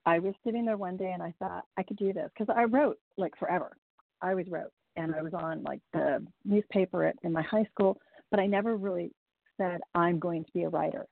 I 0.08 0.18
was 0.18 0.34
sitting 0.42 0.64
there 0.64 0.78
one 0.78 0.96
day 0.96 1.12
and 1.12 1.22
I 1.22 1.34
thought 1.38 1.64
I 1.76 1.82
could 1.82 1.98
do 1.98 2.14
this 2.14 2.30
because 2.32 2.54
I 2.56 2.64
wrote 2.64 2.98
like 3.18 3.36
forever. 3.38 3.76
I 4.22 4.30
always 4.30 4.48
wrote, 4.48 4.72
and 4.96 5.14
I 5.14 5.20
was 5.20 5.34
on 5.34 5.62
like 5.64 5.80
the 5.92 6.24
newspaper 6.46 7.04
at, 7.04 7.16
in 7.22 7.32
my 7.32 7.42
high 7.42 7.66
school, 7.70 7.98
but 8.30 8.40
I 8.40 8.46
never 8.46 8.76
really 8.76 9.12
said 9.58 9.80
I'm 9.94 10.18
going 10.18 10.44
to 10.44 10.52
be 10.52 10.62
a 10.62 10.68
writer. 10.68 11.06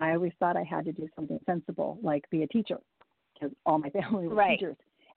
I 0.00 0.12
always 0.12 0.32
thought 0.38 0.56
I 0.56 0.64
had 0.64 0.84
to 0.84 0.92
do 0.92 1.08
something 1.16 1.38
sensible, 1.46 1.98
like 2.02 2.28
be 2.30 2.42
a 2.42 2.48
teacher, 2.48 2.78
because 3.34 3.54
all 3.66 3.78
my 3.78 3.90
family 3.90 4.28
were 4.28 4.34
right. 4.34 4.58
teachers. 4.58 4.76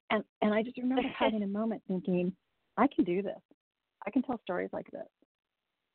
And 0.09 0.23
and 0.41 0.53
I 0.53 0.63
just 0.63 0.77
remember 0.77 1.03
having 1.17 1.43
a 1.43 1.47
moment 1.47 1.81
thinking, 1.87 2.33
I 2.77 2.87
can 2.87 3.03
do 3.03 3.21
this. 3.21 3.39
I 4.05 4.11
can 4.11 4.21
tell 4.21 4.39
stories 4.43 4.69
like 4.71 4.89
this. 4.91 5.07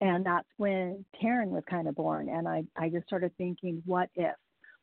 And 0.03 0.27
that's 0.27 0.49
when 0.57 1.05
Taryn 1.23 1.49
was 1.49 1.63
kind 1.71 1.87
of 1.87 1.95
born. 1.95 2.29
And 2.29 2.49
I, 2.49 2.65
I 2.77 2.89
just 2.89 3.07
started 3.07 3.31
thinking, 3.39 3.83
what 3.87 4.11
if? 4.17 4.35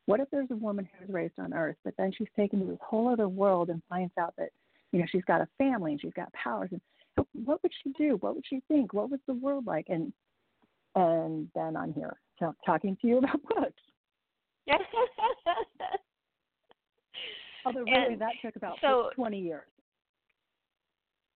What 0.06 0.18
if 0.18 0.28
there's 0.30 0.50
a 0.50 0.56
woman 0.56 0.86
who 0.86 1.04
was 1.04 1.12
raised 1.12 1.38
on 1.38 1.52
earth, 1.52 1.76
but 1.84 1.92
then 1.98 2.10
she's 2.16 2.26
taken 2.34 2.58
to 2.60 2.64
this 2.64 2.78
whole 2.82 3.06
other 3.06 3.28
world 3.28 3.68
and 3.68 3.82
finds 3.90 4.14
out 4.18 4.32
that, 4.38 4.48
you 4.92 4.98
know, 4.98 5.04
she's 5.12 5.24
got 5.26 5.42
a 5.42 5.48
family 5.58 5.92
and 5.92 6.00
she's 6.00 6.14
got 6.14 6.32
powers. 6.32 6.70
And 6.72 6.80
what 7.44 7.62
would 7.62 7.72
she 7.84 7.92
do? 7.98 8.16
What 8.20 8.34
would 8.34 8.44
she 8.48 8.62
think? 8.66 8.94
What 8.94 9.10
was 9.10 9.20
the 9.26 9.34
world 9.34 9.66
like? 9.66 9.86
And 9.90 10.12
and 10.94 11.48
then 11.54 11.76
I'm 11.76 11.92
here 11.92 12.16
t- 12.38 12.46
talking 12.64 12.96
to 13.00 13.06
you 13.06 13.18
about 13.22 13.42
books. 13.42 13.82
Although 17.64 17.80
really, 17.80 18.12
and 18.14 18.20
that 18.20 18.32
took 18.42 18.56
about 18.56 18.78
so, 18.80 19.10
20 19.14 19.38
years. 19.38 19.66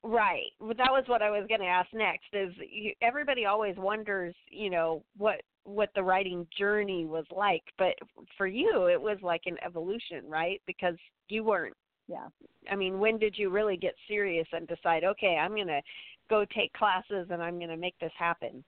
Right. 0.02 0.50
Well, 0.60 0.74
that 0.76 0.90
was 0.90 1.04
what 1.06 1.22
I 1.22 1.30
was 1.30 1.46
going 1.48 1.60
to 1.60 1.66
ask 1.66 1.88
next. 1.94 2.26
Is 2.32 2.52
you, 2.70 2.92
everybody 3.00 3.46
always 3.46 3.74
wonders, 3.76 4.34
you 4.50 4.70
know, 4.70 5.02
what 5.16 5.40
what 5.64 5.88
the 5.94 6.02
writing 6.02 6.46
journey 6.58 7.06
was 7.06 7.24
like, 7.34 7.62
but 7.78 7.94
for 8.36 8.46
you, 8.46 8.86
it 8.86 9.00
was 9.00 9.16
like 9.22 9.40
an 9.46 9.56
evolution, 9.64 10.22
right? 10.28 10.60
Because 10.66 10.94
you 11.28 11.42
weren't. 11.42 11.74
Yeah. 12.06 12.26
I 12.70 12.76
mean, 12.76 12.98
when 12.98 13.18
did 13.18 13.34
you 13.38 13.48
really 13.48 13.78
get 13.78 13.94
serious 14.06 14.46
and 14.52 14.68
decide, 14.68 15.04
okay, 15.04 15.38
I'm 15.40 15.54
going 15.54 15.68
to 15.68 15.80
go 16.28 16.44
take 16.54 16.70
classes 16.74 17.28
and 17.30 17.42
I'm 17.42 17.56
going 17.56 17.70
to 17.70 17.78
make 17.78 17.98
this 17.98 18.12
happen? 18.18 18.62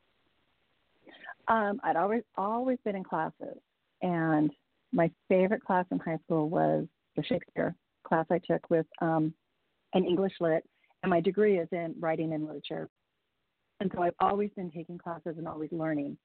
Um, 1.48 1.80
I'd 1.84 1.96
always 1.96 2.22
always 2.36 2.78
been 2.84 2.96
in 2.96 3.04
classes, 3.04 3.58
and 4.02 4.50
my 4.92 5.10
favorite 5.28 5.64
class 5.64 5.84
in 5.90 5.98
high 5.98 6.18
school 6.24 6.48
was 6.48 6.86
the 7.16 7.22
Shakespeare 7.24 7.74
class 8.06 8.26
I 8.30 8.38
took 8.38 8.68
with 8.70 8.86
um, 9.00 9.32
an 9.94 10.04
English 10.04 10.34
lit 10.40 10.64
and 11.06 11.10
my 11.10 11.20
degree 11.20 11.58
is 11.58 11.68
in 11.70 11.94
writing 12.00 12.32
and 12.32 12.44
literature. 12.46 12.88
And 13.80 13.90
so 13.94 14.02
I've 14.02 14.14
always 14.18 14.50
been 14.56 14.72
taking 14.72 14.98
classes 14.98 15.36
and 15.38 15.46
always 15.46 15.70
learning. 15.70 16.16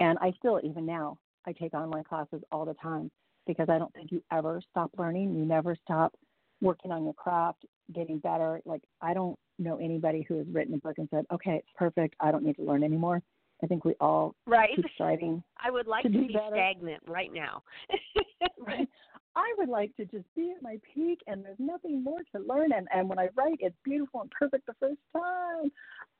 And 0.00 0.18
I 0.20 0.32
still, 0.38 0.60
even 0.62 0.84
now, 0.84 1.16
I 1.46 1.52
take 1.52 1.72
online 1.72 2.04
classes 2.04 2.42
all 2.52 2.66
the 2.66 2.74
time 2.74 3.10
because 3.46 3.68
I 3.70 3.78
don't 3.78 3.94
think 3.94 4.10
you 4.12 4.22
ever 4.32 4.60
stop 4.70 4.90
learning. 4.98 5.34
You 5.34 5.46
never 5.46 5.74
stop 5.82 6.14
working 6.60 6.90
on 6.90 7.04
your 7.04 7.14
craft, 7.14 7.64
getting 7.94 8.18
better. 8.18 8.60
Like, 8.66 8.82
I 9.00 9.14
don't 9.14 9.38
know 9.58 9.78
anybody 9.78 10.26
who 10.28 10.36
has 10.36 10.46
written 10.52 10.74
a 10.74 10.78
book 10.78 10.98
and 10.98 11.08
said, 11.10 11.24
okay, 11.32 11.54
it's 11.54 11.68
perfect. 11.76 12.14
I 12.20 12.30
don't 12.30 12.44
need 12.44 12.56
to 12.56 12.62
learn 12.62 12.82
anymore. 12.82 13.22
I 13.62 13.66
think 13.66 13.84
we 13.84 13.94
all 14.00 14.34
right. 14.46 14.70
keep 14.74 14.84
striving. 14.94 15.42
I 15.58 15.70
would 15.70 15.86
like 15.86 16.02
to, 16.02 16.08
to 16.10 16.18
be, 16.18 16.26
be 16.28 16.34
better. 16.34 16.54
stagnant 16.54 17.02
right 17.06 17.32
now. 17.32 17.62
right. 18.58 18.88
I 19.34 19.54
would 19.58 19.68
like 19.68 19.94
to 19.96 20.04
just 20.06 20.24
be 20.34 20.52
at 20.56 20.62
my 20.62 20.78
peak 20.94 21.20
and 21.26 21.44
there's 21.44 21.58
nothing 21.58 22.02
more 22.02 22.20
to 22.34 22.42
learn. 22.42 22.72
And, 22.72 22.88
and 22.94 23.08
when 23.08 23.18
I 23.18 23.28
write, 23.36 23.58
it's 23.60 23.76
beautiful 23.84 24.22
and 24.22 24.30
perfect 24.30 24.66
the 24.66 24.74
first 24.80 25.00
time. 25.12 25.70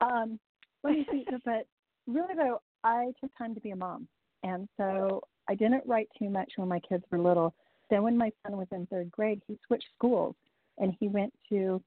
Um, 0.01 0.39
let 0.85 0.93
me 0.93 1.07
see. 1.11 1.25
but 1.45 1.67
really, 2.07 2.35
though, 2.37 2.61
I 2.85 3.13
took 3.21 3.31
time 3.37 3.55
to 3.55 3.61
be 3.61 3.71
a 3.71 3.77
mom. 3.77 4.07
And 4.43 4.69
so 4.77 5.23
I 5.49 5.55
didn't 5.55 5.85
write 5.87 6.09
too 6.19 6.29
much 6.29 6.53
when 6.57 6.69
my 6.69 6.81
kids 6.81 7.05
were 7.11 7.19
little. 7.19 7.55
Then, 7.89 8.03
when 8.03 8.19
my 8.19 8.31
son 8.45 8.59
was 8.59 8.67
in 8.73 8.87
third 8.87 9.11
grade, 9.11 9.41
he 9.47 9.59
switched 9.67 9.87
schools 9.95 10.35
and 10.79 10.95
he 10.99 11.09
went 11.09 11.33
to 11.49 11.83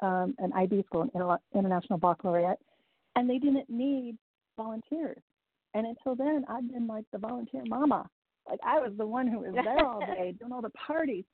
um, 0.00 0.34
an 0.38 0.52
IB 0.54 0.84
school, 0.86 1.08
an 1.14 1.38
International 1.58 1.98
Baccalaureate, 1.98 2.58
and 3.16 3.28
they 3.28 3.38
didn't 3.38 3.70
need 3.70 4.16
volunteers. 4.56 5.20
And 5.74 5.86
until 5.86 6.14
then, 6.14 6.44
I'd 6.48 6.72
been 6.72 6.86
like 6.86 7.04
the 7.12 7.18
volunteer 7.18 7.62
mama. 7.66 8.08
Like 8.48 8.60
I 8.64 8.78
was 8.78 8.92
the 8.96 9.06
one 9.06 9.26
who 9.26 9.40
was 9.40 9.54
there 9.54 9.84
all 9.84 10.00
day 10.16 10.34
doing 10.38 10.52
all 10.52 10.62
the 10.62 10.70
parties. 10.70 11.24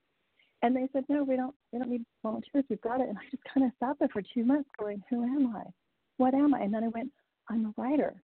And 0.62 0.76
they 0.76 0.88
said, 0.92 1.04
No, 1.08 1.24
we 1.24 1.36
don't 1.36 1.54
we 1.72 1.78
don't 1.78 1.90
need 1.90 2.04
volunteers, 2.22 2.64
we've 2.68 2.80
got 2.80 3.00
it 3.00 3.08
and 3.08 3.18
I 3.18 3.22
just 3.30 3.42
kinda 3.52 3.72
sat 3.80 3.98
there 3.98 4.08
for 4.12 4.22
two 4.22 4.44
months 4.44 4.68
going, 4.78 5.02
Who 5.10 5.22
am 5.22 5.54
I? 5.54 5.64
What 6.18 6.34
am 6.34 6.54
I? 6.54 6.60
And 6.60 6.72
then 6.72 6.84
I 6.84 6.88
went, 6.88 7.10
I'm 7.48 7.66
a 7.66 7.80
writer. 7.80 8.22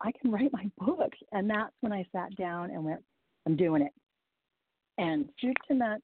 I 0.00 0.12
can 0.12 0.30
write 0.30 0.52
my 0.52 0.70
books 0.78 1.18
and 1.32 1.48
that's 1.48 1.74
when 1.80 1.92
I 1.92 2.04
sat 2.12 2.34
down 2.36 2.70
and 2.70 2.84
went, 2.84 3.02
I'm 3.46 3.56
doing 3.56 3.82
it. 3.82 3.92
And 4.98 5.28
soup 5.40 5.56
to 5.68 5.74
nuts, 5.74 6.02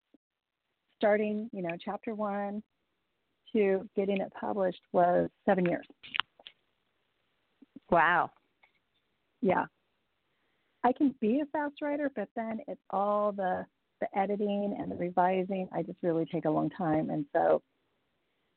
starting, 0.96 1.50
you 1.52 1.62
know, 1.62 1.76
chapter 1.84 2.14
one 2.14 2.62
to 3.52 3.88
getting 3.96 4.20
it 4.20 4.32
published 4.38 4.80
was 4.92 5.28
seven 5.44 5.66
years. 5.66 5.86
Wow. 7.90 8.30
Yeah. 9.40 9.66
I 10.84 10.92
can 10.92 11.14
be 11.20 11.40
a 11.40 11.46
fast 11.46 11.74
writer, 11.82 12.10
but 12.14 12.28
then 12.36 12.60
it's 12.68 12.80
all 12.90 13.32
the 13.32 13.66
the 14.00 14.18
editing 14.18 14.76
and 14.78 14.90
the 14.90 14.96
revising. 14.96 15.68
I 15.72 15.82
just 15.82 15.98
really 16.02 16.26
take 16.26 16.44
a 16.44 16.50
long 16.50 16.70
time, 16.70 17.10
and 17.10 17.24
so 17.32 17.62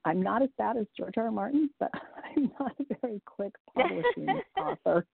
I'm 0.05 0.21
not 0.21 0.41
as 0.41 0.50
bad 0.57 0.77
as 0.77 0.86
George 0.98 1.15
R. 1.17 1.25
R. 1.25 1.31
Martin, 1.31 1.69
but 1.79 1.91
I'm 2.36 2.51
not 2.59 2.74
a 2.79 2.95
very 3.01 3.21
quick 3.25 3.53
publishing 3.75 4.41
author. 4.57 5.05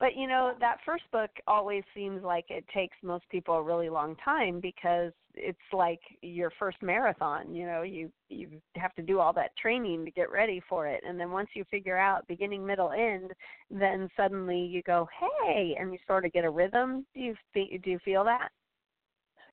But 0.00 0.16
you 0.16 0.28
know, 0.28 0.52
that 0.60 0.78
first 0.86 1.04
book 1.10 1.30
always 1.48 1.82
seems 1.94 2.22
like 2.22 2.46
it 2.50 2.64
takes 2.72 2.96
most 3.02 3.28
people 3.30 3.54
a 3.56 3.62
really 3.62 3.88
long 3.88 4.14
time 4.24 4.60
because 4.60 5.12
it's 5.34 5.58
like 5.72 6.00
your 6.22 6.52
first 6.58 6.78
marathon, 6.82 7.54
you 7.54 7.66
know, 7.66 7.82
you 7.82 8.10
you 8.28 8.48
have 8.76 8.94
to 8.94 9.02
do 9.02 9.18
all 9.18 9.32
that 9.32 9.56
training 9.56 10.04
to 10.04 10.10
get 10.10 10.30
ready 10.30 10.62
for 10.68 10.86
it. 10.86 11.02
And 11.06 11.18
then 11.18 11.32
once 11.32 11.48
you 11.54 11.64
figure 11.70 11.96
out 11.98 12.28
beginning, 12.28 12.64
middle, 12.64 12.92
end, 12.92 13.32
then 13.70 14.08
suddenly 14.16 14.60
you 14.60 14.82
go, 14.82 15.08
"Hey," 15.18 15.76
and 15.78 15.92
you 15.92 15.98
sort 16.06 16.24
of 16.24 16.32
get 16.32 16.44
a 16.44 16.50
rhythm. 16.50 17.04
Do 17.14 17.20
you 17.20 17.34
think 17.52 17.82
do 17.82 17.90
you 17.90 17.98
feel 18.04 18.22
that? 18.24 18.50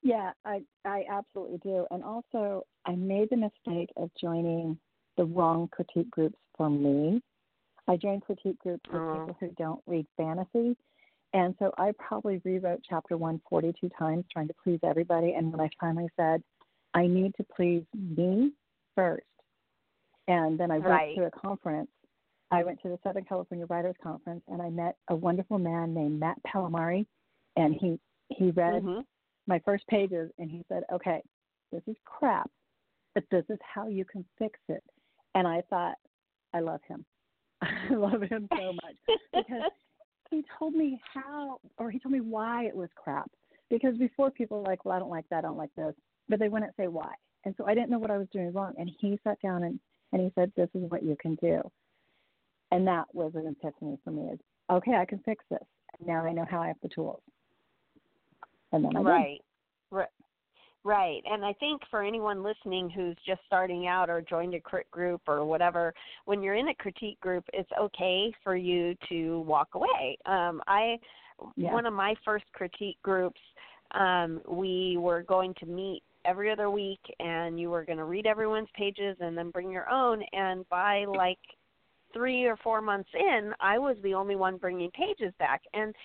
Yeah, 0.03 0.31
I 0.45 0.61
I 0.85 1.05
absolutely 1.09 1.57
do. 1.57 1.87
And 1.89 2.03
also, 2.03 2.67
I 2.85 2.95
made 2.95 3.29
the 3.31 3.37
mistake 3.37 3.89
of 3.97 4.11
joining 4.21 4.77
the 5.17 5.25
wrong 5.25 5.69
critique 5.69 6.11
groups 6.11 6.37
for 6.55 6.69
me 6.69 7.21
I 7.87 7.97
join 7.97 8.19
critique 8.19 8.59
groups 8.59 8.83
with 8.91 9.01
people 9.01 9.37
who 9.39 9.49
don't 9.57 9.81
read 9.85 10.05
fantasy. 10.17 10.75
And 11.33 11.53
so 11.59 11.71
I 11.77 11.91
probably 11.99 12.41
rewrote 12.43 12.81
chapter 12.87 13.17
one 13.17 13.41
forty-two 13.49 13.89
times 13.97 14.25
trying 14.31 14.47
to 14.47 14.55
please 14.63 14.79
everybody. 14.83 15.33
And 15.33 15.51
when 15.51 15.59
I 15.59 15.69
finally 15.79 16.09
said, 16.17 16.41
I 16.93 17.07
need 17.07 17.33
to 17.35 17.45
please 17.55 17.83
me 17.93 18.53
first, 18.95 19.25
and 20.27 20.57
then 20.57 20.71
I 20.71 20.79
went 20.79 21.15
to 21.17 21.25
a 21.25 21.31
conference 21.31 21.89
I 22.51 22.63
went 22.63 22.81
to 22.83 22.89
the 22.89 22.99
Southern 23.03 23.25
California 23.25 23.65
Writers 23.65 23.95
Conference 24.01 24.41
and 24.47 24.61
I 24.61 24.69
met 24.69 24.95
a 25.09 25.15
wonderful 25.15 25.57
man 25.59 25.93
named 25.93 26.19
Matt 26.19 26.37
Pallamary, 26.47 27.05
and 27.55 27.75
he 27.79 27.99
he 28.29 28.51
read 28.51 28.83
mm-hmm. 28.83 29.01
my 29.47 29.59
first 29.65 29.85
pages 29.87 30.31
and 30.37 30.49
he 30.49 30.63
said, 30.69 30.83
"Okay, 30.91 31.21
this 31.71 31.81
is 31.87 31.95
crap, 32.05 32.49
but 33.13 33.23
this 33.31 33.45
is 33.49 33.57
how 33.61 33.87
you 33.87 34.05
can 34.05 34.23
fix 34.37 34.59
it." 34.69 34.83
And 35.33 35.47
I 35.47 35.63
thought, 35.69 35.95
I 36.53 36.59
love 36.59 36.81
him. 36.87 37.05
I 37.65 37.93
love 37.95 38.21
him 38.21 38.47
so 38.57 38.73
much 38.73 39.19
because 39.33 39.71
he 40.31 40.43
told 40.57 40.73
me 40.73 41.01
how, 41.13 41.59
or 41.77 41.91
he 41.91 41.99
told 41.99 42.13
me 42.13 42.21
why 42.21 42.65
it 42.65 42.75
was 42.75 42.89
crap. 42.95 43.29
Because 43.69 43.97
before 43.97 44.29
people 44.29 44.59
were 44.59 44.67
like, 44.67 44.85
well, 44.85 44.95
I 44.95 44.99
don't 44.99 45.09
like 45.09 45.27
that, 45.29 45.39
I 45.39 45.41
don't 45.47 45.57
like 45.57 45.73
this, 45.75 45.93
but 46.29 46.39
they 46.39 46.49
wouldn't 46.49 46.75
say 46.77 46.87
why. 46.87 47.13
And 47.45 47.53
so 47.57 47.65
I 47.65 47.73
didn't 47.73 47.89
know 47.89 47.99
what 47.99 48.11
I 48.11 48.17
was 48.17 48.27
doing 48.31 48.53
wrong. 48.53 48.73
And 48.77 48.91
he 48.99 49.19
sat 49.23 49.41
down 49.41 49.63
and, 49.63 49.79
and 50.11 50.21
he 50.21 50.31
said, 50.35 50.51
this 50.55 50.69
is 50.73 50.89
what 50.89 51.03
you 51.03 51.15
can 51.19 51.35
do. 51.35 51.61
And 52.71 52.87
that 52.87 53.05
was 53.13 53.31
an 53.35 53.47
epiphany 53.47 53.97
for 54.03 54.11
me 54.11 54.29
is, 54.33 54.39
okay, 54.71 54.95
I 54.95 55.05
can 55.05 55.19
fix 55.19 55.43
this. 55.49 55.59
Now 56.05 56.25
I 56.25 56.33
know 56.33 56.45
how 56.49 56.61
I 56.61 56.67
have 56.67 56.77
the 56.81 56.89
tools. 56.89 57.21
And 58.71 58.83
then 58.83 58.95
I 58.95 58.99
right. 58.99 59.41
Did. 59.91 59.95
Right. 59.95 60.07
Right. 60.85 61.23
And 61.25 61.43
I 61.43 61.51
think 61.53 61.81
for 61.89 62.03
anyone 62.03 62.43
listening 62.43 62.91
who's 62.91 63.17
just 63.25 63.41
starting 63.47 63.87
out 63.87 64.07
or 64.07 64.21
joined 64.21 64.53
a 64.53 64.59
crit 64.59 64.89
group 64.91 65.19
or 65.27 65.43
whatever, 65.43 65.95
when 66.25 66.43
you're 66.43 66.53
in 66.53 66.67
a 66.67 66.75
critique 66.75 67.19
group, 67.21 67.43
it's 67.53 67.71
okay 67.81 68.31
for 68.43 68.55
you 68.55 68.95
to 69.09 69.39
walk 69.47 69.69
away. 69.73 70.15
Um, 70.27 70.61
I, 70.67 70.99
yeah. 71.55 71.73
one 71.73 71.87
of 71.87 71.93
my 71.93 72.13
first 72.23 72.45
critique 72.53 72.99
groups, 73.01 73.41
um, 73.95 74.41
we 74.47 74.97
were 74.97 75.23
going 75.23 75.55
to 75.59 75.65
meet 75.65 76.03
every 76.23 76.51
other 76.51 76.69
week 76.69 77.01
and 77.19 77.59
you 77.59 77.71
were 77.71 77.83
going 77.83 77.97
to 77.97 78.03
read 78.05 78.27
everyone's 78.27 78.69
pages 78.75 79.17
and 79.19 79.35
then 79.35 79.49
bring 79.49 79.71
your 79.71 79.89
own. 79.89 80.21
And 80.33 80.69
by 80.69 81.05
like 81.05 81.39
three 82.13 82.45
or 82.45 82.57
four 82.57 82.79
months 82.79 83.09
in, 83.15 83.53
I 83.59 83.79
was 83.79 83.97
the 84.03 84.13
only 84.13 84.35
one 84.35 84.57
bringing 84.57 84.91
pages 84.91 85.33
back. 85.39 85.63
And 85.73 85.95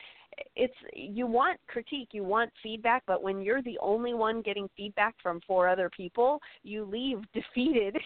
it's 0.56 0.74
you 0.94 1.26
want 1.26 1.58
critique, 1.68 2.10
you 2.12 2.24
want 2.24 2.50
feedback, 2.62 3.02
but 3.06 3.22
when 3.22 3.40
you're 3.40 3.62
the 3.62 3.78
only 3.80 4.14
one 4.14 4.42
getting 4.42 4.68
feedback 4.76 5.14
from 5.22 5.40
four 5.46 5.68
other 5.68 5.90
people, 5.96 6.40
you 6.62 6.84
leave 6.84 7.18
defeated. 7.34 7.96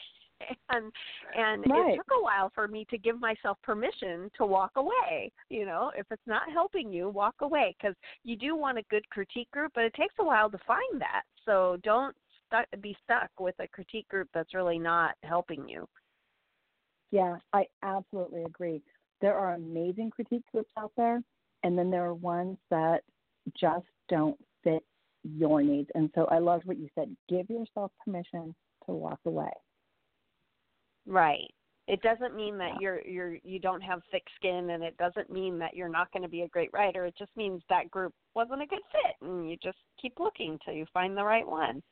and 0.71 0.93
and 1.37 1.65
right. 1.71 1.93
it 1.93 1.97
took 1.97 2.07
a 2.19 2.23
while 2.23 2.51
for 2.55 2.67
me 2.67 2.85
to 2.91 2.99
give 2.99 3.19
myself 3.21 3.57
permission 3.63 4.29
to 4.37 4.45
walk 4.45 4.73
away 4.77 5.31
you 5.49 5.65
know 5.65 5.93
if 5.97 6.05
it's 6.11 6.27
not 6.27 6.43
helping 6.53 6.93
you 6.93 7.09
walk 7.09 7.37
away 7.41 7.75
because 7.79 7.95
you 8.25 8.37
do 8.37 8.57
want 8.57 8.77
a 8.77 8.83
good 8.91 9.09
critique 9.11 9.51
group 9.53 9.71
but 9.77 9.85
it 9.85 9.95
takes 9.95 10.15
a 10.19 10.25
while 10.25 10.51
to 10.51 10.59
find 10.67 11.01
that 11.01 11.23
so 11.47 11.79
don't 11.85 12.15
stuck, 12.47 12.67
be 12.83 12.97
stuck 13.05 13.31
with 13.39 13.55
a 13.61 13.69
critique 13.69 14.09
group 14.09 14.29
that's 14.35 14.55
really 14.55 14.79
not 14.79 15.15
helping 15.23 15.67
you 15.69 15.89
yeah 17.13 17.37
i 17.53 17.65
absolutely 17.83 18.43
agree 18.43 18.83
there 19.21 19.37
are 19.39 19.55
amazing 19.55 20.11
critique 20.11 20.45
groups 20.53 20.71
out 20.77 20.93
there 20.97 21.23
and 21.65 21.77
then 21.77 21.91
there 21.91 22.05
are 22.05 22.15
ones 22.15 22.59
that 22.71 23.01
just 23.59 23.87
don't 24.09 24.39
fit 24.63 24.85
your 25.25 25.63
needs. 25.63 25.89
And 25.95 26.11
so 26.15 26.27
I 26.27 26.39
loved 26.39 26.67
what 26.67 26.79
you 26.79 26.89
said. 26.95 27.17
Give 27.29 27.49
yourself 27.51 27.91
permission 28.05 28.55
to 28.87 28.93
walk 28.93 29.19
away. 29.25 29.51
Right. 31.07 31.53
It 31.87 32.01
doesn't 32.01 32.35
mean 32.35 32.57
that 32.59 32.81
you're 32.81 33.03
you're 33.07 33.37
you 33.43 33.59
don't 33.59 33.83
have 33.83 34.01
thick 34.11 34.23
skin 34.37 34.71
and 34.71 34.83
it 34.83 34.97
doesn't 34.97 35.31
mean 35.31 35.59
that 35.59 35.75
you're 35.75 35.89
not 35.89 36.11
going 36.13 36.23
to 36.23 36.31
be 36.31 36.43
a 36.43 36.49
great 36.49 36.71
writer. 36.73 37.05
It 37.05 37.15
just 37.19 37.31
means 37.37 37.63
that 37.69 37.91
group 37.91 38.15
wasn't 38.35 38.63
a 38.63 38.67
good 38.67 38.81
fit 38.91 39.27
and 39.27 39.51
you 39.51 39.59
just 39.63 39.77
keep 40.01 40.15
looking 40.19 40.59
till 40.65 40.73
you 40.73 40.87
find 40.95 41.15
the 41.15 41.25
right 41.25 41.47
one. 41.47 41.83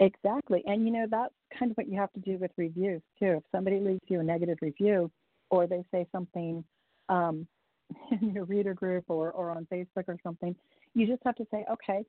Exactly. 0.00 0.64
And 0.66 0.84
you 0.84 0.92
know 0.92 1.06
that's 1.08 1.34
kind 1.56 1.70
of 1.70 1.76
what 1.76 1.88
you 1.88 1.96
have 1.96 2.12
to 2.14 2.20
do 2.20 2.38
with 2.38 2.50
reviews 2.56 3.02
too. 3.20 3.36
If 3.38 3.44
somebody 3.52 3.78
leaves 3.78 4.00
you 4.08 4.18
a 4.18 4.24
negative 4.24 4.58
review 4.60 5.10
or 5.50 5.68
they 5.68 5.84
say 5.92 6.08
something 6.10 6.64
um, 7.08 7.46
in 8.20 8.32
your 8.32 8.44
reader 8.44 8.74
group 8.74 9.04
or, 9.08 9.30
or 9.32 9.50
on 9.50 9.66
Facebook 9.72 10.08
or 10.08 10.16
something, 10.22 10.54
you 10.94 11.06
just 11.06 11.22
have 11.24 11.36
to 11.36 11.46
say, 11.50 11.64
okay, 11.70 12.04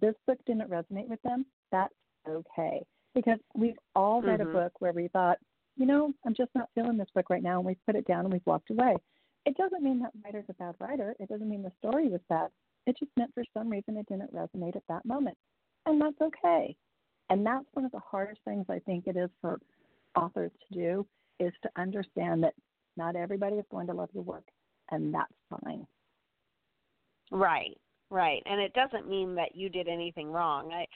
this 0.00 0.14
book 0.26 0.38
didn't 0.46 0.70
resonate 0.70 1.08
with 1.08 1.22
them. 1.22 1.46
That's 1.72 1.94
okay. 2.28 2.84
Because 3.14 3.38
we've 3.54 3.78
all 3.94 4.20
read 4.20 4.40
mm-hmm. 4.40 4.50
a 4.50 4.52
book 4.52 4.72
where 4.80 4.92
we 4.92 5.08
thought, 5.08 5.38
you 5.76 5.86
know, 5.86 6.12
I'm 6.24 6.34
just 6.34 6.50
not 6.54 6.70
feeling 6.74 6.96
this 6.96 7.08
book 7.14 7.30
right 7.30 7.42
now, 7.42 7.58
and 7.58 7.66
we've 7.66 7.86
put 7.86 7.96
it 7.96 8.06
down 8.06 8.24
and 8.24 8.32
we've 8.32 8.46
walked 8.46 8.70
away. 8.70 8.96
It 9.44 9.56
doesn't 9.56 9.82
mean 9.82 10.00
that 10.00 10.12
writer's 10.24 10.44
a 10.48 10.54
bad 10.54 10.74
writer. 10.80 11.14
It 11.20 11.28
doesn't 11.28 11.48
mean 11.48 11.62
the 11.62 11.72
story 11.78 12.08
was 12.08 12.20
bad. 12.28 12.48
It 12.86 12.96
just 12.98 13.10
meant 13.16 13.32
for 13.34 13.44
some 13.54 13.68
reason 13.68 13.96
it 13.96 14.06
didn't 14.08 14.34
resonate 14.34 14.76
at 14.76 14.82
that 14.88 15.04
moment. 15.04 15.36
And 15.86 16.00
that's 16.00 16.20
okay. 16.20 16.74
And 17.30 17.44
that's 17.44 17.66
one 17.72 17.84
of 17.84 17.92
the 17.92 18.00
hardest 18.00 18.40
things 18.44 18.66
I 18.68 18.80
think 18.80 19.06
it 19.06 19.16
is 19.16 19.30
for 19.40 19.60
authors 20.16 20.50
to 20.68 20.78
do 20.78 21.06
is 21.38 21.52
to 21.62 21.70
understand 21.76 22.42
that 22.42 22.54
not 22.96 23.16
everybody 23.16 23.56
is 23.56 23.64
going 23.70 23.86
to 23.88 23.92
love 23.92 24.08
your 24.12 24.22
work 24.22 24.44
and 24.90 25.12
that's 25.12 25.32
fine. 25.50 25.86
Right, 27.30 27.76
right. 28.10 28.42
And 28.46 28.60
it 28.60 28.72
doesn't 28.74 29.08
mean 29.08 29.34
that 29.34 29.54
you 29.54 29.68
did 29.68 29.88
anything 29.88 30.30
wrong. 30.30 30.72
I 30.72 30.86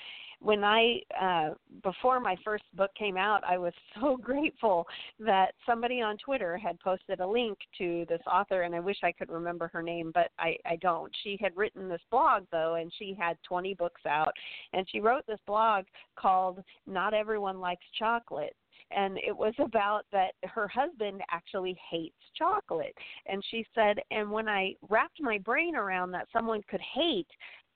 when 0.43 0.65
I 0.65 1.01
uh 1.21 1.51
before 1.83 2.19
my 2.19 2.37
first 2.45 2.65
book 2.75 2.91
came 2.99 3.17
out, 3.17 3.43
I 3.45 3.59
was 3.59 3.73
so 4.01 4.17
grateful 4.17 4.87
that 5.19 5.53
somebody 5.67 6.01
on 6.01 6.17
Twitter 6.19 6.57
had 6.57 6.79
posted 6.81 7.21
a 7.21 7.27
link 7.27 7.59
to 7.79 8.07
this 8.09 8.23
author 8.27 8.63
and 8.63 8.75
I 8.75 8.81
wish 8.81 8.97
I 9.03 9.13
could 9.13 9.31
remember 9.31 9.69
her 9.73 9.83
name, 9.83 10.13
but 10.15 10.31
I 10.39 10.57
I 10.65 10.77
don't. 10.77 11.13
She 11.23 11.37
had 11.41 11.57
written 11.57 11.89
this 11.89 12.03
blog 12.11 12.45
though 12.53 12.77
and 12.77 12.93
she 12.99 13.15
had 13.19 13.37
20 13.47 13.75
books 13.75 14.03
out 14.07 14.33
and 14.73 14.89
she 14.91 15.01
wrote 15.01 15.27
this 15.27 15.41
blog 15.47 15.85
called 16.17 16.63
Not 16.87 17.13
Everyone 17.13 17.61
Likes 17.61 17.87
Chocolate 17.99 18.57
and 18.91 19.19
it 19.19 19.37
was 19.37 19.55
about 19.59 20.03
that 20.13 20.33
her 20.45 20.69
husband 20.69 21.21
actually 21.31 21.79
hates 21.91 22.17
chocolate. 22.37 22.95
And 23.27 23.43
she 23.51 23.67
said 23.75 23.99
and 24.11 24.31
when 24.31 24.49
i 24.49 24.75
wrapped 24.89 25.21
my 25.21 25.39
brain 25.39 25.77
around 25.77 26.11
that 26.13 26.29
someone 26.33 26.63
could 26.69 26.81
hate 26.95 27.27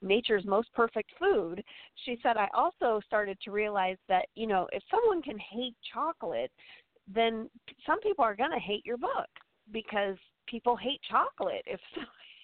nature's 0.03 0.45
most 0.45 0.73
perfect 0.75 1.11
food 1.19 1.63
she 2.05 2.19
said 2.23 2.37
i 2.37 2.49
also 2.53 3.01
started 3.07 3.39
to 3.43 3.51
realize 3.51 3.97
that 4.09 4.27
you 4.35 4.47
know 4.47 4.67
if 4.73 4.83
someone 4.91 5.23
can 5.23 5.39
hate 5.39 5.75
chocolate 5.93 6.51
then 7.13 7.49
some 7.87 8.01
people 8.01 8.25
are 8.25 8.37
going 8.37 8.51
to 8.51 8.59
hate 8.59 8.85
your 8.85 8.97
book 8.97 9.29
because 9.73 10.17
people 10.47 10.77
hate 10.77 11.01
chocolate. 11.11 11.63
If 11.67 11.81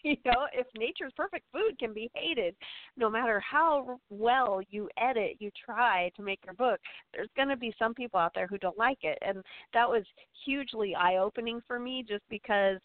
you 0.04 0.16
know, 0.24 0.46
if 0.52 0.66
nature's 0.76 1.12
perfect 1.16 1.44
food 1.52 1.78
can 1.78 1.92
be 1.92 2.10
hated, 2.14 2.54
no 2.96 3.10
matter 3.10 3.40
how 3.40 3.98
well 4.08 4.60
you 4.70 4.88
edit, 4.98 5.36
you 5.38 5.50
try 5.64 6.10
to 6.16 6.22
make 6.22 6.40
your 6.44 6.54
book, 6.54 6.80
there's 7.12 7.28
going 7.36 7.48
to 7.48 7.56
be 7.56 7.74
some 7.78 7.94
people 7.94 8.18
out 8.18 8.32
there 8.34 8.46
who 8.46 8.58
don't 8.58 8.78
like 8.78 8.98
it. 9.02 9.18
And 9.22 9.42
that 9.74 9.88
was 9.88 10.04
hugely 10.44 10.94
eye 10.94 11.16
opening 11.16 11.60
for 11.66 11.78
me 11.78 12.04
just 12.06 12.24
because, 12.30 12.78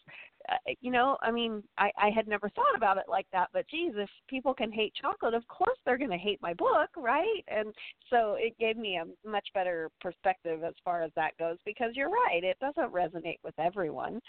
uh, 0.50 0.72
you 0.80 0.90
know, 0.90 1.16
I 1.22 1.30
mean, 1.30 1.62
I, 1.78 1.90
I 1.98 2.10
had 2.10 2.28
never 2.28 2.50
thought 2.50 2.76
about 2.76 2.98
it 2.98 3.04
like 3.08 3.26
that, 3.32 3.48
but 3.52 3.68
geez, 3.68 3.92
if 3.96 4.10
people 4.28 4.54
can 4.54 4.70
hate 4.70 4.92
chocolate, 5.00 5.34
of 5.34 5.46
course 5.48 5.78
they're 5.84 5.98
going 5.98 6.10
to 6.10 6.16
hate 6.16 6.40
my 6.42 6.54
book, 6.54 6.90
right? 6.96 7.42
And 7.48 7.72
so 8.10 8.36
it 8.38 8.56
gave 8.58 8.76
me 8.76 8.98
a 8.98 9.28
much 9.28 9.48
better 9.54 9.90
perspective 10.00 10.62
as 10.64 10.74
far 10.84 11.02
as 11.02 11.10
that 11.16 11.36
goes 11.38 11.56
because 11.64 11.92
you're 11.94 12.10
right, 12.10 12.44
it 12.44 12.58
doesn't 12.60 12.92
resonate 12.92 13.38
with 13.42 13.54
everyone, 13.58 14.20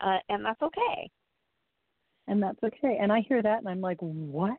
uh, 0.00 0.18
and 0.28 0.44
that's 0.44 0.62
okay 0.62 1.10
and 2.28 2.42
that's 2.42 2.58
okay. 2.62 2.98
And 3.00 3.12
I 3.12 3.20
hear 3.28 3.42
that, 3.42 3.58
and 3.58 3.68
I'm 3.68 3.80
like, 3.80 3.98
what? 4.00 4.58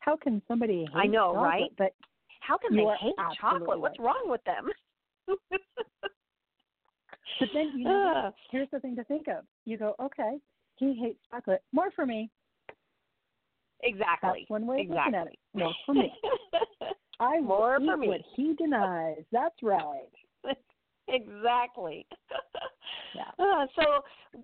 How 0.00 0.16
can 0.16 0.42
somebody 0.48 0.86
hate 0.92 0.94
I 0.94 1.06
know, 1.06 1.34
chocolate? 1.34 1.42
right? 1.42 1.70
But 1.76 1.94
how 2.40 2.58
can 2.58 2.76
they 2.76 2.84
hate 3.00 3.14
chocolate? 3.40 3.68
Right. 3.68 3.78
What's 3.78 3.98
wrong 3.98 4.24
with 4.26 4.42
them? 4.44 4.68
but 5.28 5.38
then 7.52 7.72
you 7.76 7.84
know, 7.84 8.32
here's 8.50 8.68
the 8.72 8.80
thing 8.80 8.96
to 8.96 9.04
think 9.04 9.28
of. 9.28 9.44
You 9.64 9.76
go, 9.76 9.94
okay, 10.00 10.38
he 10.76 10.94
hates 10.94 11.20
chocolate. 11.30 11.62
More 11.72 11.90
for 11.94 12.06
me. 12.06 12.30
Exactly. 13.82 14.40
That's 14.40 14.50
one 14.50 14.66
way 14.66 14.80
exactly. 14.80 15.14
of 15.14 15.14
looking 15.14 15.14
at 15.14 15.26
it. 15.26 15.38
More 15.54 15.74
for 15.86 15.94
me. 15.94 16.12
I 17.20 17.40
More 17.40 17.78
for 17.78 17.96
me. 17.96 18.08
what 18.08 18.20
he 18.36 18.54
denies. 18.54 19.22
That's 19.32 19.56
right. 19.62 20.08
exactly. 21.08 22.06
Yeah. 23.14 23.30
Uh, 23.38 23.66
so, 23.76 23.84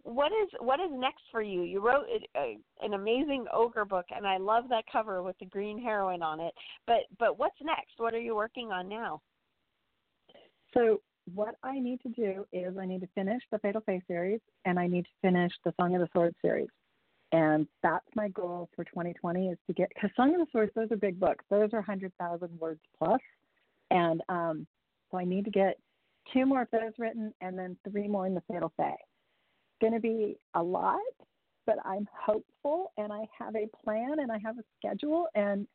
what 0.02 0.32
is 0.32 0.48
what 0.60 0.80
is 0.80 0.90
next 0.92 1.22
for 1.30 1.42
you? 1.42 1.62
You 1.62 1.84
wrote 1.84 2.06
a, 2.36 2.58
an 2.80 2.94
amazing 2.94 3.46
ogre 3.52 3.84
book, 3.84 4.06
and 4.14 4.26
I 4.26 4.38
love 4.38 4.64
that 4.70 4.84
cover 4.90 5.22
with 5.22 5.38
the 5.38 5.46
green 5.46 5.80
heroine 5.80 6.22
on 6.22 6.40
it. 6.40 6.54
But 6.86 7.00
but 7.18 7.38
what's 7.38 7.56
next? 7.62 7.92
What 7.98 8.14
are 8.14 8.20
you 8.20 8.34
working 8.34 8.72
on 8.72 8.88
now? 8.88 9.20
So 10.72 11.00
what 11.34 11.54
I 11.62 11.78
need 11.78 12.00
to 12.02 12.08
do 12.08 12.46
is 12.52 12.76
I 12.78 12.86
need 12.86 13.00
to 13.00 13.08
finish 13.14 13.42
the 13.50 13.58
Fatal 13.58 13.82
Fae 13.86 14.02
series, 14.06 14.40
and 14.64 14.78
I 14.78 14.86
need 14.86 15.04
to 15.04 15.10
finish 15.22 15.52
the 15.64 15.72
Song 15.80 15.94
of 15.94 16.00
the 16.00 16.08
Sword 16.14 16.34
series. 16.42 16.68
And 17.32 17.66
that's 17.82 18.06
my 18.14 18.28
goal 18.28 18.68
for 18.76 18.84
2020 18.84 19.48
is 19.48 19.58
to 19.66 19.72
get 19.72 19.88
because 19.94 20.10
Song 20.16 20.34
of 20.34 20.40
the 20.40 20.46
Swords 20.52 20.72
those 20.74 20.90
are 20.90 20.96
big 20.96 21.18
books. 21.18 21.44
Those 21.50 21.70
are 21.72 21.78
100,000 21.78 22.60
words 22.60 22.80
plus, 22.98 23.20
and 23.90 24.22
um, 24.28 24.66
so 25.10 25.18
I 25.18 25.24
need 25.24 25.44
to 25.44 25.50
get 25.50 25.78
two 26.32 26.46
more 26.46 26.62
of 26.62 26.68
those 26.72 26.92
written, 26.98 27.32
and 27.40 27.58
then 27.58 27.76
three 27.90 28.08
more 28.08 28.26
in 28.26 28.34
the 28.34 28.42
Fatal. 28.50 28.72
It's 28.78 28.96
going 29.80 29.92
to 29.92 30.00
be 30.00 30.36
a 30.54 30.62
lot, 30.62 30.98
but 31.66 31.76
I'm 31.84 32.08
hopeful, 32.12 32.92
and 32.96 33.12
I 33.12 33.26
have 33.38 33.54
a 33.56 33.68
plan, 33.84 34.18
and 34.20 34.30
I 34.30 34.38
have 34.44 34.58
a 34.58 34.62
schedule. 34.78 35.26
And 35.34 35.66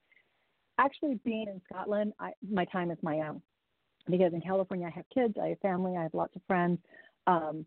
actually, 0.77 1.19
being 1.23 1.47
in 1.47 1.61
Scotland, 1.71 2.13
I, 2.19 2.31
my 2.49 2.65
time 2.65 2.91
is 2.91 2.97
my 3.01 3.19
own 3.27 3.41
because 4.09 4.33
in 4.33 4.41
California 4.41 4.87
I 4.87 4.91
have 4.91 5.05
kids, 5.13 5.35
I 5.41 5.49
have 5.49 5.59
family, 5.59 5.95
I 5.97 6.03
have 6.03 6.13
lots 6.13 6.35
of 6.35 6.41
friends. 6.47 6.79
Um, 7.27 7.65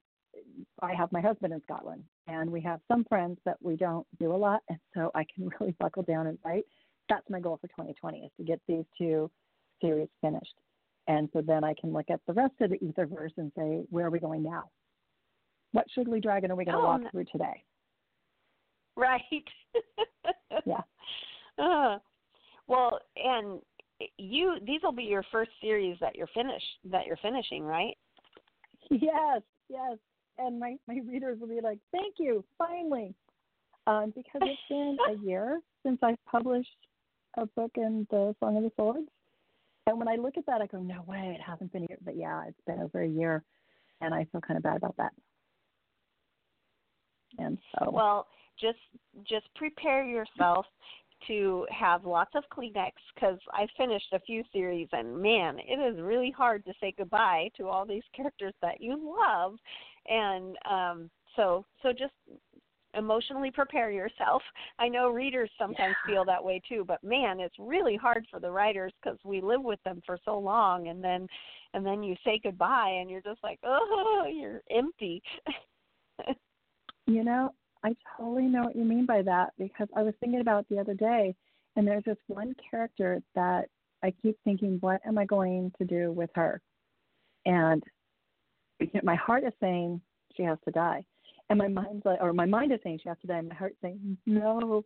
I 0.81 0.95
have 0.95 1.13
my 1.13 1.21
husband 1.21 1.53
in 1.53 1.63
Scotland, 1.63 2.05
and 2.27 2.51
we 2.51 2.61
have 2.63 2.81
some 2.89 3.05
friends 3.05 3.39
that 3.45 3.59
we 3.61 3.77
don't 3.77 4.07
do 4.19 4.35
a 4.35 4.37
lot, 4.37 4.61
and 4.69 4.79
so 4.95 5.11
I 5.15 5.25
can 5.35 5.49
really 5.61 5.75
buckle 5.79 6.03
down 6.03 6.27
and 6.27 6.39
write. 6.45 6.65
That's 7.09 7.29
my 7.29 7.41
goal 7.41 7.59
for 7.61 7.69
2020 7.69 8.19
is 8.19 8.31
to 8.39 8.45
get 8.45 8.61
these 8.67 8.85
two 8.97 9.31
series 9.81 10.09
finished, 10.21 10.55
and 11.09 11.29
so 11.33 11.43
then 11.43 11.65
I 11.65 11.75
can 11.81 11.93
look 11.93 12.11
at 12.11 12.21
the 12.27 12.33
rest 12.33 12.55
of 12.61 12.71
the 12.71 12.79
Etherverse 12.79 13.37
and 13.37 13.51
say, 13.57 13.83
where 13.91 14.07
are 14.07 14.11
we 14.11 14.21
going 14.21 14.43
now? 14.43 14.71
What 15.73 15.87
Sugarly 15.95 16.21
Dragon 16.21 16.51
are 16.51 16.57
we 16.57 16.65
going 16.65 16.77
to 16.77 16.83
oh, 16.83 16.87
walk 16.87 17.01
through 17.11 17.25
today? 17.33 17.65
Right. 18.97 19.23
yeah. 20.67 20.81
Uh, 21.59 21.99
well, 22.69 22.99
and 23.17 23.61
you 24.19 24.57
these 24.67 24.81
will 24.83 24.93
be 24.93 25.05
your 25.05 25.25
first 25.33 25.51
series 25.61 25.97
that 26.01 26.15
you're 26.15 26.29
finished 26.29 26.67
that 26.91 27.07
you're 27.07 27.17
finishing, 27.19 27.65
right? 27.65 27.97
Yes, 28.91 29.43
yes. 29.69 29.97
And 30.39 30.59
my 30.59 30.77
my 30.87 30.99
readers 31.09 31.39
will 31.41 31.49
be 31.49 31.61
like, 31.63 31.79
"Thank 31.91 32.17
you, 32.19 32.45
finally," 32.59 33.15
um, 33.87 34.13
because 34.15 34.43
it's 34.43 34.61
been 34.69 34.97
a 35.09 35.25
year 35.27 35.61
since 35.83 35.99
I've 36.03 36.23
published 36.31 36.69
a 37.39 37.47
book 37.47 37.73
in 37.77 38.07
the 38.11 38.35
Song 38.41 38.57
of 38.57 38.63
the 38.63 38.73
Swords. 38.77 39.09
And 39.87 39.99
when 39.99 40.09
I 40.09 40.17
look 40.17 40.37
at 40.37 40.47
that, 40.47 40.61
I 40.61 40.67
go, 40.67 40.79
"No 40.79 41.03
way, 41.03 41.35
it 41.35 41.41
hasn't 41.41 41.73
been 41.73 41.85
a 41.85 41.87
year." 41.89 41.99
But 42.03 42.17
yeah, 42.17 42.45
it's 42.47 42.61
been 42.67 42.81
over 42.81 43.03
a 43.03 43.09
year, 43.09 43.45
and 44.01 44.15
I 44.15 44.25
feel 44.27 44.41
kind 44.41 44.57
of 44.57 44.63
bad 44.63 44.77
about 44.77 44.97
that. 44.97 45.13
And 47.39 47.59
so, 47.73 47.91
well, 47.91 48.29
just 48.61 48.79
just 49.25 49.47
prepare 49.55 50.05
yourself 50.05 50.67
to 51.27 51.67
have 51.71 52.05
lots 52.05 52.35
of 52.35 52.45
Kleenex 52.53 52.93
because 53.15 53.39
I 53.53 53.67
finished 53.77 54.13
a 54.13 54.21
few 54.21 54.43
series 54.53 54.89
and 54.93 55.21
man, 55.21 55.59
it 55.59 55.79
is 55.79 56.01
really 56.01 56.31
hard 56.31 56.65
to 56.65 56.73
say 56.81 56.93
goodbye 56.97 57.49
to 57.57 57.69
all 57.69 57.87
these 57.87 58.03
characters 58.15 58.55
that 58.61 58.81
you 58.81 58.97
love, 58.97 59.57
and 60.09 60.57
um, 60.69 61.11
so 61.37 61.65
so 61.83 61.93
just 61.93 62.13
emotionally 62.95 63.51
prepare 63.51 63.91
yourself. 63.91 64.43
I 64.79 64.89
know 64.89 65.09
readers 65.09 65.51
sometimes 65.59 65.95
yeah. 66.07 66.15
feel 66.15 66.25
that 66.27 66.43
way 66.43 66.61
too, 66.69 66.85
but 66.87 67.03
man, 67.03 67.41
it's 67.41 67.55
really 67.59 67.97
hard 67.97 68.27
for 68.31 68.41
the 68.41 68.51
writers 68.51 68.93
because 69.03 69.19
we 69.25 69.41
live 69.41 69.63
with 69.63 69.83
them 69.85 70.03
for 70.05 70.19
so 70.25 70.39
long, 70.39 70.89
and 70.89 71.03
then 71.03 71.27
and 71.75 71.85
then 71.85 72.03
you 72.03 72.15
say 72.25 72.41
goodbye, 72.43 72.99
and 73.01 73.11
you're 73.11 73.23
just 73.23 73.43
like, 73.43 73.59
oh, 73.65 74.27
you're 74.31 74.63
empty. 74.71 75.23
you 77.07 77.25
know, 77.25 77.51
I 77.85 77.95
totally 78.17 78.45
know 78.45 78.65
what 78.65 78.77
you 78.77 78.85
mean 78.85 79.07
by 79.07 79.23
that 79.23 79.53
because 79.59 79.89
I 79.97 80.03
was 80.03 80.15
thinking 80.21 80.41
about 80.41 80.69
the 80.69 80.79
other 80.79 80.95
day, 80.95 81.35
and 81.77 81.87
there's 81.87 82.05
this 82.05 82.19
one 82.29 82.55
character 82.71 83.21
that 83.35 83.69
I 84.03 84.13
keep 84.23 84.37
thinking, 84.45 84.79
what 84.81 85.01
am 85.07 85.19
I 85.19 85.25
going 85.25 85.73
to 85.79 85.85
do 85.85 86.13
with 86.13 86.31
her? 86.35 86.61
And 87.47 87.83
my 89.03 89.15
heart 89.15 89.45
is 89.45 89.53
saying 89.61 90.01
she 90.37 90.43
has 90.43 90.59
to 90.65 90.71
die, 90.71 91.05
and 91.53 91.75
my 91.75 91.83
mind's 91.83 92.05
like, 92.05 92.19
or 92.21 92.33
my 92.33 92.47
mind 92.47 92.73
is 92.73 92.81
saying 92.83 93.01
she 93.03 93.09
has 93.09 93.19
to 93.21 93.27
die, 93.27 93.39
and 93.39 93.49
my 93.49 93.55
heart's 93.55 93.77
saying, 93.83 94.17
no, 94.27 94.85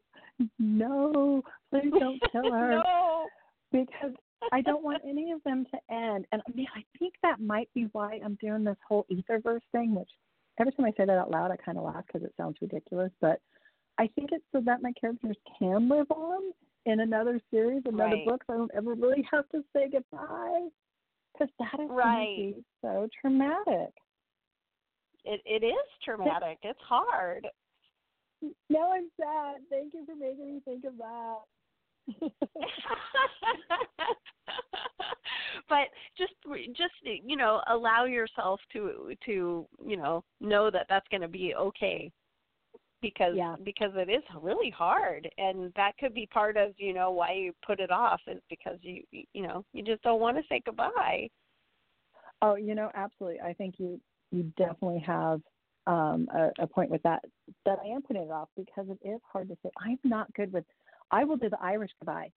no, 0.58 1.42
please 1.70 1.92
don't 1.98 2.20
kill 2.32 2.50
her, 2.50 2.82
no. 2.82 3.26
because 3.72 4.12
I 4.52 4.60
don't 4.60 4.84
want 4.84 5.02
any 5.08 5.32
of 5.32 5.42
them 5.44 5.64
to 5.72 5.94
end. 5.94 6.26
And 6.32 6.42
I 6.46 6.52
mean, 6.54 6.66
I 6.74 6.82
think 6.98 7.14
that 7.22 7.40
might 7.40 7.68
be 7.74 7.88
why 7.92 8.20
I'm 8.24 8.36
doing 8.40 8.64
this 8.64 8.76
whole 8.86 9.06
Etherverse 9.10 9.60
thing, 9.72 9.94
which 9.94 10.10
every 10.60 10.72
time 10.72 10.86
I 10.86 10.92
say 10.96 11.06
that 11.06 11.18
out 11.18 11.30
loud, 11.30 11.50
I 11.50 11.56
kind 11.56 11.78
of 11.78 11.84
laugh 11.84 12.04
because 12.06 12.24
it 12.24 12.34
sounds 12.36 12.56
ridiculous. 12.60 13.10
But 13.20 13.40
I 13.98 14.08
think 14.14 14.30
it's 14.32 14.44
so 14.52 14.60
that 14.66 14.82
my 14.82 14.92
characters 15.00 15.36
can 15.58 15.88
live 15.88 16.10
on 16.10 16.52
in 16.84 17.00
another 17.00 17.40
series, 17.50 17.82
another 17.86 18.16
right. 18.16 18.26
book. 18.26 18.42
So 18.46 18.54
I 18.54 18.56
don't 18.56 18.70
ever 18.76 18.94
really 18.94 19.26
have 19.30 19.48
to 19.50 19.62
say 19.74 19.88
goodbye 19.90 20.68
because 21.32 21.52
that 21.58 21.80
is 21.80 21.90
right. 21.90 22.54
so 22.82 23.08
traumatic. 23.20 23.92
It 25.26 25.40
it 25.44 25.64
is 25.64 25.74
traumatic. 26.04 26.58
It's 26.62 26.80
hard. 26.86 27.46
Now 28.70 28.92
I'm 28.92 29.10
sad. 29.18 29.56
Thank 29.70 29.94
you 29.94 30.04
for 30.06 30.14
making 30.14 30.54
me 30.54 30.60
think 30.64 30.84
of 30.84 30.96
that. 30.98 31.38
but 35.68 35.88
just 36.16 36.34
just 36.76 36.94
you 37.02 37.36
know 37.36 37.60
allow 37.68 38.04
yourself 38.04 38.60
to 38.72 39.12
to 39.24 39.66
you 39.84 39.96
know 39.96 40.22
know 40.40 40.70
that 40.70 40.86
that's 40.88 41.08
going 41.10 41.22
to 41.22 41.28
be 41.28 41.54
okay 41.56 42.12
because 43.02 43.34
yeah. 43.34 43.56
because 43.64 43.90
it 43.94 44.08
is 44.10 44.22
really 44.40 44.70
hard 44.70 45.28
and 45.38 45.72
that 45.74 45.92
could 45.98 46.14
be 46.14 46.26
part 46.26 46.56
of 46.56 46.72
you 46.78 46.94
know 46.94 47.10
why 47.10 47.32
you 47.32 47.52
put 47.66 47.80
it 47.80 47.90
off 47.90 48.20
is 48.26 48.40
because 48.48 48.78
you 48.82 49.02
you 49.12 49.42
know 49.42 49.64
you 49.72 49.82
just 49.82 50.02
don't 50.02 50.20
want 50.20 50.36
to 50.36 50.42
say 50.48 50.62
goodbye 50.64 51.28
oh 52.42 52.54
you 52.54 52.74
know 52.74 52.90
absolutely 52.94 53.40
i 53.40 53.52
think 53.52 53.74
you 53.78 54.00
you 54.32 54.42
definitely 54.56 55.02
have 55.06 55.40
um 55.86 56.28
a, 56.34 56.50
a 56.60 56.66
point 56.66 56.90
with 56.90 57.02
that 57.02 57.24
that 57.64 57.78
i 57.84 57.86
am 57.86 58.02
putting 58.02 58.22
it 58.22 58.30
off 58.30 58.48
because 58.56 58.86
it 58.88 59.08
is 59.08 59.20
hard 59.30 59.48
to 59.48 59.56
say 59.62 59.70
i'm 59.84 59.98
not 60.04 60.32
good 60.34 60.52
with 60.52 60.64
i 61.10 61.24
will 61.24 61.36
do 61.36 61.48
the 61.48 61.60
irish 61.62 61.90
goodbye 62.00 62.30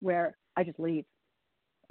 where 0.00 0.36
i 0.56 0.62
just 0.62 0.78
leave 0.78 1.04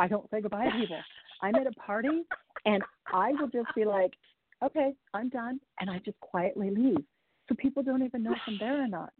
I 0.01 0.07
don't 0.07 0.27
say 0.31 0.41
goodbye 0.41 0.65
to 0.65 0.71
people. 0.71 0.99
I'm 1.43 1.55
at 1.55 1.67
a 1.67 1.71
party 1.73 2.23
and 2.65 2.83
I 3.13 3.33
will 3.33 3.47
just 3.47 3.67
be 3.75 3.85
like, 3.85 4.13
okay, 4.63 4.93
I'm 5.13 5.29
done. 5.29 5.59
And 5.79 5.91
I 5.91 5.99
just 5.99 6.19
quietly 6.21 6.71
leave. 6.71 7.03
So 7.47 7.55
people 7.55 7.83
don't 7.83 8.01
even 8.01 8.23
know 8.23 8.33
if 8.33 8.39
I'm 8.47 8.57
there 8.59 8.83
or 8.83 8.87
not. 8.87 9.11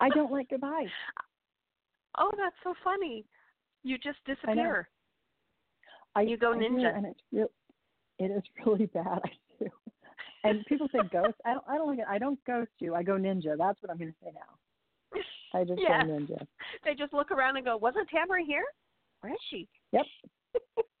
I 0.00 0.08
don't 0.10 0.32
like 0.32 0.50
goodbye. 0.50 0.86
Oh, 2.20 2.32
that's 2.36 2.56
so 2.64 2.74
funny. 2.82 3.24
You 3.84 3.96
just 3.96 4.18
disappear. 4.26 4.88
I, 6.16 6.22
you 6.22 6.36
go 6.36 6.52
ninja. 6.52 6.96
And 6.96 7.06
it's 7.06 7.20
real, 7.30 7.48
it 8.18 8.30
is 8.30 8.42
really 8.66 8.86
bad. 8.86 9.20
I 9.24 9.30
do. 9.60 9.70
And 10.44 10.64
people 10.66 10.88
say 10.92 11.00
ghost. 11.10 11.34
I 11.44 11.54
don't. 11.54 11.64
I 11.68 11.76
don't 11.76 11.88
like 11.88 11.98
it. 11.98 12.04
I 12.08 12.18
don't 12.18 12.38
ghost 12.44 12.70
you. 12.78 12.94
I 12.94 13.02
go 13.02 13.14
ninja. 13.14 13.56
That's 13.58 13.80
what 13.82 13.90
I'm 13.90 13.98
going 13.98 14.12
to 14.12 14.16
say 14.22 14.30
now. 14.32 15.20
I 15.54 15.64
just 15.64 15.80
yeah. 15.80 16.04
go 16.04 16.10
ninja. 16.10 16.46
They 16.84 16.94
just 16.94 17.12
look 17.12 17.30
around 17.30 17.56
and 17.56 17.64
go, 17.64 17.76
"Wasn't 17.76 18.08
Tameri 18.08 18.46
here?" 18.46 18.64
Where 19.20 19.32
is 19.32 19.38
she? 19.50 19.66
Yep. 19.92 20.06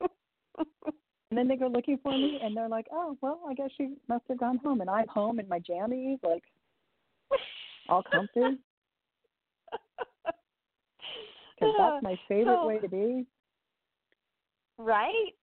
and 0.00 1.38
then 1.38 1.46
they 1.46 1.56
go 1.56 1.68
looking 1.68 1.98
for 2.02 2.10
me, 2.10 2.40
and 2.42 2.56
they're 2.56 2.68
like, 2.68 2.86
"Oh, 2.92 3.16
well, 3.20 3.40
I 3.48 3.54
guess 3.54 3.70
she 3.76 3.94
must 4.08 4.24
have 4.28 4.40
gone 4.40 4.58
home." 4.58 4.80
And 4.80 4.90
I'm 4.90 5.06
home 5.06 5.38
in 5.38 5.48
my 5.48 5.60
jammies, 5.60 6.18
like 6.24 6.42
all 7.88 8.02
comfy, 8.02 8.30
because 11.54 11.74
that's 11.78 11.80
uh, 11.80 12.00
my 12.02 12.18
favorite 12.28 12.66
way 12.66 12.78
to 12.78 12.88
be. 12.88 13.24
Right. 14.78 15.34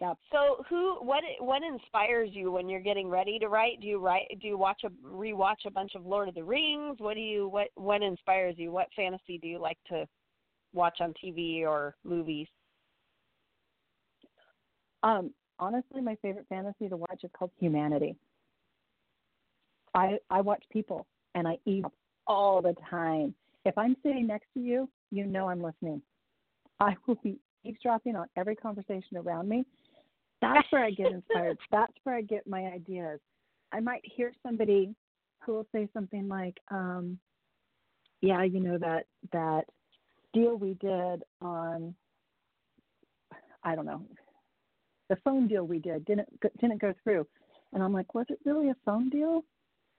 Yep. 0.00 0.16
So 0.30 0.64
who 0.70 0.96
what 1.04 1.24
what 1.40 1.62
inspires 1.64 2.30
you 2.32 2.52
when 2.52 2.68
you're 2.68 2.80
getting 2.80 3.08
ready 3.08 3.38
to 3.40 3.48
write? 3.48 3.80
Do 3.80 3.88
you 3.88 3.98
write 3.98 4.26
do 4.40 4.46
you 4.46 4.56
watch 4.56 4.82
a 4.84 4.90
rewatch 5.04 5.66
a 5.66 5.70
bunch 5.72 5.96
of 5.96 6.06
Lord 6.06 6.28
of 6.28 6.36
the 6.36 6.44
Rings? 6.44 6.96
What 6.98 7.14
do 7.14 7.20
you 7.20 7.48
what 7.48 7.68
what 7.74 8.02
inspires 8.02 8.54
you? 8.58 8.70
What 8.70 8.86
fantasy 8.94 9.38
do 9.38 9.48
you 9.48 9.58
like 9.58 9.78
to 9.88 10.06
watch 10.72 10.98
on 11.00 11.14
TV 11.22 11.62
or 11.62 11.96
movies? 12.04 12.46
Um, 15.02 15.32
honestly, 15.58 16.00
my 16.00 16.16
favorite 16.22 16.46
fantasy 16.48 16.88
to 16.88 16.96
watch 16.96 17.20
is 17.24 17.30
called 17.36 17.50
Humanity. 17.58 18.14
I 19.94 20.18
I 20.30 20.42
watch 20.42 20.62
people 20.70 21.08
and 21.34 21.48
I 21.48 21.58
eat 21.66 21.84
all 22.28 22.62
the 22.62 22.74
time. 22.88 23.34
If 23.64 23.76
I'm 23.76 23.96
sitting 24.04 24.28
next 24.28 24.46
to 24.54 24.60
you, 24.60 24.88
you 25.10 25.26
know 25.26 25.48
I'm 25.48 25.62
listening. 25.62 26.02
I 26.78 26.94
will 27.06 27.18
be 27.24 27.40
eavesdropping 27.64 28.14
on 28.14 28.26
every 28.36 28.54
conversation 28.54 29.16
around 29.16 29.48
me. 29.48 29.64
That's 30.40 30.66
where 30.70 30.84
I 30.84 30.90
get 30.90 31.12
inspired. 31.12 31.58
That's 31.70 31.92
where 32.04 32.14
I 32.14 32.22
get 32.22 32.46
my 32.46 32.66
ideas. 32.66 33.20
I 33.72 33.80
might 33.80 34.02
hear 34.04 34.32
somebody 34.42 34.94
who 35.44 35.54
will 35.54 35.66
say 35.72 35.88
something 35.92 36.28
like, 36.28 36.58
um, 36.70 37.18
"Yeah, 38.20 38.42
you 38.44 38.60
know 38.60 38.78
that 38.78 39.06
that 39.32 39.64
deal 40.32 40.56
we 40.56 40.74
did 40.74 41.22
on 41.40 41.94
I 43.64 43.74
don't 43.74 43.86
know 43.86 44.02
the 45.08 45.16
phone 45.24 45.48
deal 45.48 45.64
we 45.64 45.78
did 45.78 46.04
didn't 46.04 46.28
didn't 46.60 46.80
go 46.80 46.94
through, 47.02 47.26
and 47.72 47.82
I'm 47.82 47.92
like, 47.92 48.14
was 48.14 48.26
it 48.28 48.38
really 48.44 48.70
a 48.70 48.76
phone 48.84 49.08
deal? 49.08 49.42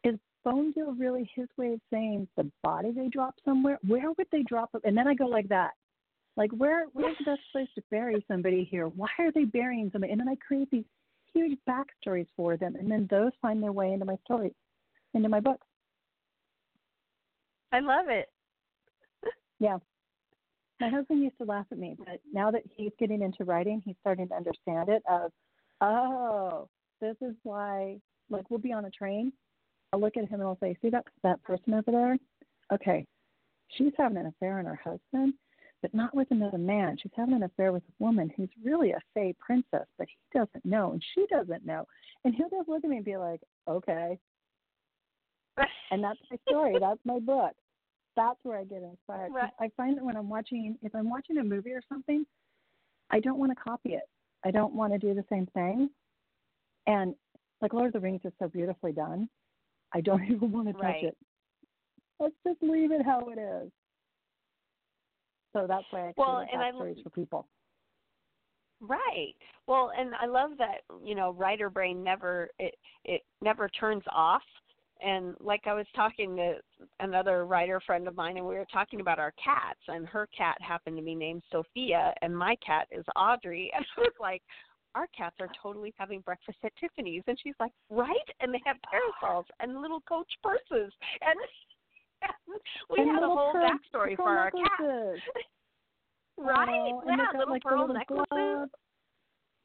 Is 0.03 0.15
phone 0.43 0.71
deal 0.71 0.93
really 0.93 1.29
his 1.35 1.47
way 1.57 1.73
of 1.73 1.81
saying 1.91 2.27
the 2.37 2.49
body 2.63 2.91
they 2.91 3.07
dropped 3.07 3.41
somewhere? 3.43 3.79
Where 3.85 4.11
would 4.11 4.27
they 4.31 4.43
drop 4.43 4.69
it? 4.73 4.81
And 4.85 4.97
then 4.97 5.07
I 5.07 5.13
go 5.13 5.25
like 5.25 5.49
that, 5.49 5.71
like 6.39 6.51
where 6.51 6.85
where's 6.93 7.17
the 7.19 7.25
best 7.25 7.41
place 7.51 7.67
to 7.75 7.83
bury 7.91 8.25
somebody 8.27 8.63
here? 8.63 8.87
Why 8.87 9.09
are 9.19 9.31
they 9.31 9.43
burying 9.43 9.89
somebody? 9.91 10.13
And 10.13 10.21
then 10.21 10.29
I 10.29 10.35
create 10.35 10.71
these 10.71 10.85
huge 11.33 11.59
backstories 11.69 12.27
for 12.35 12.55
them, 12.55 12.75
and 12.77 12.89
then 12.89 13.07
those 13.11 13.33
find 13.41 13.61
their 13.61 13.73
way 13.73 13.91
into 13.91 14.05
my 14.05 14.15
story, 14.23 14.55
into 15.13 15.27
my 15.27 15.41
books. 15.41 15.67
I 17.73 17.81
love 17.81 18.05
it. 18.07 18.29
yeah, 19.59 19.77
my 20.79 20.87
husband 20.87 21.21
used 21.21 21.37
to 21.39 21.43
laugh 21.43 21.65
at 21.71 21.77
me, 21.77 21.97
but 21.99 22.21
now 22.31 22.49
that 22.51 22.63
he's 22.73 22.93
getting 22.97 23.21
into 23.21 23.43
writing, 23.43 23.81
he's 23.85 23.97
starting 23.99 24.29
to 24.29 24.35
understand 24.35 24.87
it. 24.87 25.03
Of, 25.11 25.31
oh, 25.81 26.69
this 27.01 27.17
is 27.21 27.35
why. 27.43 27.97
Like 28.31 28.49
we'll 28.49 28.59
be 28.59 28.73
on 28.73 28.85
a 28.85 28.91
train, 28.91 29.33
I'll 29.91 29.99
look 29.99 30.15
at 30.15 30.29
him 30.29 30.39
and 30.39 30.43
I'll 30.43 30.57
say, 30.61 30.77
"See 30.81 30.89
that 30.91 31.03
that 31.23 31.43
person 31.43 31.73
over 31.73 31.91
there? 31.91 32.17
Okay, 32.71 33.05
she's 33.69 33.91
having 33.97 34.17
an 34.17 34.27
affair 34.27 34.59
on 34.59 34.65
her 34.65 34.79
husband. 34.81 35.33
But 35.81 35.93
not 35.93 36.13
with 36.15 36.29
another 36.31 36.57
man. 36.57 36.97
She's 37.01 37.11
having 37.15 37.35
an 37.35 37.43
affair 37.43 37.71
with 37.71 37.83
a 37.83 38.03
woman 38.03 38.31
who's 38.35 38.49
really 38.63 38.91
a 38.91 38.99
fey 39.13 39.33
princess, 39.39 39.85
but 39.97 40.07
he 40.07 40.37
doesn't 40.37 40.65
know 40.65 40.91
and 40.91 41.03
she 41.15 41.25
doesn't 41.27 41.65
know. 41.65 41.85
And 42.25 42.35
he'll 42.35 42.49
just 42.49 42.67
look 42.67 42.83
at 42.83 42.89
me 42.89 42.97
and 42.97 43.05
be 43.05 43.17
like, 43.17 43.41
okay. 43.67 44.17
And 45.91 46.03
that's 46.03 46.19
my 46.29 46.37
story. 46.47 46.75
that's 46.79 46.99
my 47.03 47.19
book. 47.19 47.53
That's 48.15 48.37
where 48.43 48.59
I 48.59 48.63
get 48.63 48.83
inspired. 48.83 49.31
Right. 49.33 49.51
I 49.59 49.69
find 49.75 49.97
that 49.97 50.03
when 50.05 50.15
I'm 50.17 50.29
watching, 50.29 50.77
if 50.81 50.93
I'm 50.93 51.09
watching 51.09 51.37
a 51.37 51.43
movie 51.43 51.71
or 51.71 51.81
something, 51.89 52.25
I 53.09 53.19
don't 53.19 53.39
want 53.39 53.51
to 53.51 53.63
copy 53.63 53.93
it. 53.93 54.03
I 54.45 54.51
don't 54.51 54.73
want 54.75 54.93
to 54.93 54.99
do 54.99 55.13
the 55.13 55.25
same 55.29 55.47
thing. 55.47 55.89
And 56.85 57.15
like 57.61 57.73
Lord 57.73 57.87
of 57.87 57.93
the 57.93 57.99
Rings 57.99 58.21
is 58.23 58.33
so 58.39 58.47
beautifully 58.47 58.91
done, 58.91 59.29
I 59.93 60.01
don't 60.01 60.23
even 60.31 60.51
want 60.51 60.67
to 60.67 60.73
touch 60.73 60.83
Right. 60.83 61.03
it. 61.05 61.17
Let's 62.19 62.35
just 62.45 62.61
leave 62.61 62.91
it 62.91 63.03
how 63.05 63.29
it 63.29 63.39
is. 63.39 63.71
So 65.53 65.65
that's 65.67 65.85
why 65.91 66.09
I 66.09 66.13
Well, 66.17 66.45
and 66.51 66.61
I- 66.61 66.71
backstories 66.71 67.03
for 67.03 67.09
people. 67.09 67.47
Right. 68.81 69.35
Well, 69.67 69.91
and 69.97 70.15
I 70.15 70.25
love 70.25 70.51
that 70.57 70.81
you 71.03 71.13
know 71.15 71.31
writer 71.31 71.69
brain 71.69 72.01
never 72.03 72.49
it 72.59 72.75
it 73.03 73.23
never 73.41 73.67
turns 73.69 74.03
off. 74.11 74.43
And 75.01 75.35
like 75.39 75.61
I 75.65 75.73
was 75.73 75.85
talking 75.95 76.35
to 76.37 76.55
another 76.99 77.45
writer 77.45 77.81
friend 77.81 78.07
of 78.07 78.15
mine, 78.15 78.37
and 78.37 78.45
we 78.45 78.55
were 78.55 78.67
talking 78.71 79.01
about 79.01 79.19
our 79.19 79.33
cats, 79.43 79.79
and 79.87 80.07
her 80.07 80.27
cat 80.27 80.57
happened 80.61 80.97
to 80.97 81.03
be 81.03 81.15
named 81.15 81.43
Sophia, 81.51 82.13
and 82.21 82.37
my 82.37 82.55
cat 82.65 82.87
is 82.91 83.05
Audrey, 83.15 83.71
and 83.75 83.85
I 83.97 84.01
was 84.01 84.13
like, 84.19 84.41
our 84.95 85.07
cats 85.15 85.35
are 85.39 85.49
totally 85.61 85.93
having 85.97 86.19
breakfast 86.21 86.57
at 86.63 86.73
Tiffany's, 86.77 87.23
and 87.27 87.37
she's 87.41 87.55
like, 87.59 87.71
right, 87.89 88.15
and 88.41 88.53
they 88.53 88.61
have 88.65 88.77
parasols 88.89 89.45
and 89.59 89.81
little 89.81 90.01
Coach 90.01 90.31
purses, 90.43 90.91
and 91.21 91.39
we 92.89 92.99
And 93.01 93.09
had 93.11 93.23
a 93.23 93.27
whole 93.27 93.51
pearl- 93.51 93.69
backstory 93.69 94.15
for 94.15 94.29
our 94.29 94.51
cat, 94.51 94.61
necklaces. 94.79 95.21
right? 96.37 96.91
Oh, 96.93 97.03
yeah, 97.07 97.17
got 97.17 97.35
little 97.35 97.53
like 97.53 97.61
pearl 97.63 97.81
little 97.81 97.95
necklaces. 97.95 98.25
gloves. 98.31 98.71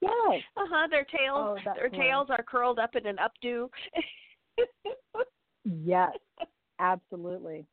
Yes. 0.00 0.42
Uh 0.56 0.66
huh. 0.68 0.86
Their 0.90 1.04
tails, 1.04 1.58
Oh, 1.66 1.72
their 1.76 1.88
cool. 1.90 1.98
tails 1.98 2.26
are 2.30 2.42
curled 2.42 2.78
up 2.78 2.94
in 2.96 3.06
an 3.06 3.16
updo. 3.16 3.68
Yes. 5.64 6.12
Absolutely. 6.78 7.64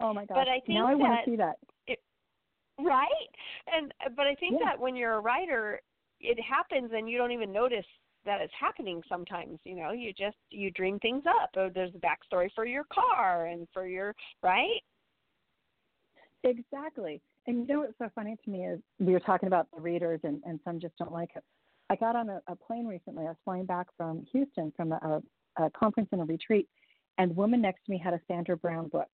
Oh 0.00 0.12
my 0.12 0.24
gosh. 0.26 0.36
But 0.36 0.48
I 0.48 0.60
think 0.66 0.70
now 0.78 0.88
I 0.88 0.94
want 0.94 1.12
that- 1.12 1.24
to 1.24 1.30
see 1.30 1.36
that. 1.36 1.56
right. 2.80 3.08
And 3.72 3.92
but 4.16 4.26
I 4.26 4.34
think 4.34 4.54
Yeah. 4.60 4.70
that 4.70 4.78
when 4.80 4.96
you're 4.96 5.14
a 5.14 5.20
writer, 5.20 5.80
it 6.20 6.38
happens 6.42 6.90
and 6.92 7.08
you 7.08 7.18
don't 7.18 7.30
even 7.32 7.52
notice 7.52 7.86
that 8.26 8.40
it's 8.40 8.52
happening. 8.58 9.00
Sometimes, 9.08 9.58
you 9.64 9.76
know, 9.76 9.92
you 9.92 10.12
just 10.12 10.36
you 10.50 10.70
dream 10.70 10.98
things 10.98 11.24
up. 11.26 11.50
Or 11.56 11.70
there's 11.70 11.94
a 11.94 11.98
backstory 11.98 12.48
for 12.54 12.66
your 12.66 12.84
car 12.92 13.46
and 13.46 13.66
for 13.72 13.86
your 13.86 14.14
right. 14.42 14.80
Exactly. 16.44 17.20
And 17.46 17.60
you 17.60 17.66
know 17.66 17.80
what's 17.80 17.98
so 17.98 18.10
funny 18.14 18.36
to 18.44 18.50
me 18.50 18.66
is 18.66 18.80
we 18.98 19.12
were 19.12 19.20
talking 19.20 19.46
about 19.46 19.68
the 19.74 19.80
readers 19.80 20.20
and, 20.24 20.42
and 20.44 20.60
some 20.64 20.80
just 20.80 20.96
don't 20.98 21.12
like 21.12 21.30
it. 21.36 21.44
I 21.88 21.96
got 21.96 22.16
on 22.16 22.28
a, 22.28 22.42
a 22.48 22.56
plane 22.56 22.86
recently. 22.86 23.24
I 23.24 23.28
was 23.28 23.36
flying 23.44 23.64
back 23.64 23.86
from 23.96 24.26
Houston 24.32 24.72
from 24.76 24.92
a, 24.92 25.22
a 25.56 25.70
conference 25.70 26.08
and 26.12 26.20
a 26.20 26.24
retreat, 26.24 26.68
and 27.18 27.30
the 27.30 27.34
woman 27.34 27.60
next 27.60 27.84
to 27.86 27.92
me 27.92 27.98
had 27.98 28.14
a 28.14 28.20
Sandra 28.26 28.56
Brown 28.56 28.88
book. 28.88 29.08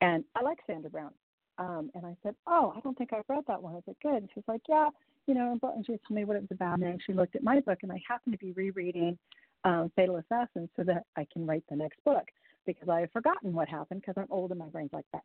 And 0.00 0.24
I 0.36 0.42
like 0.42 0.58
Sandra 0.66 0.90
Brown. 0.90 1.10
Um, 1.58 1.90
and 1.94 2.06
I 2.06 2.16
said, 2.22 2.34
Oh, 2.46 2.72
I 2.76 2.80
don't 2.80 2.96
think 2.96 3.12
I've 3.12 3.28
read 3.28 3.44
that 3.48 3.62
one. 3.62 3.74
I 3.74 3.80
said, 3.84 3.96
Good. 4.02 4.14
And 4.14 4.28
she's 4.34 4.44
like, 4.46 4.62
Yeah, 4.68 4.88
you 5.26 5.34
know, 5.34 5.58
and 5.62 5.86
she 5.86 5.92
told 5.92 6.10
me 6.10 6.24
what 6.24 6.36
it 6.36 6.42
was 6.42 6.50
about. 6.50 6.74
And 6.74 6.82
then 6.82 6.98
she 7.04 7.12
looked 7.12 7.36
at 7.36 7.42
my 7.42 7.60
book, 7.60 7.78
and 7.82 7.92
I 7.92 8.00
happened 8.08 8.32
to 8.32 8.38
be 8.38 8.52
rereading 8.52 9.18
um, 9.64 9.92
Fatal 9.94 10.16
Assassin 10.16 10.68
so 10.76 10.82
that 10.84 11.04
I 11.16 11.26
can 11.32 11.46
write 11.46 11.64
the 11.68 11.76
next 11.76 12.02
book 12.04 12.24
because 12.66 12.88
I 12.88 13.00
have 13.00 13.12
forgotten 13.12 13.52
what 13.52 13.68
happened 13.68 14.00
because 14.00 14.14
I'm 14.16 14.30
old 14.30 14.50
and 14.50 14.58
my 14.58 14.66
brain's 14.66 14.92
like 14.92 15.06
that. 15.12 15.22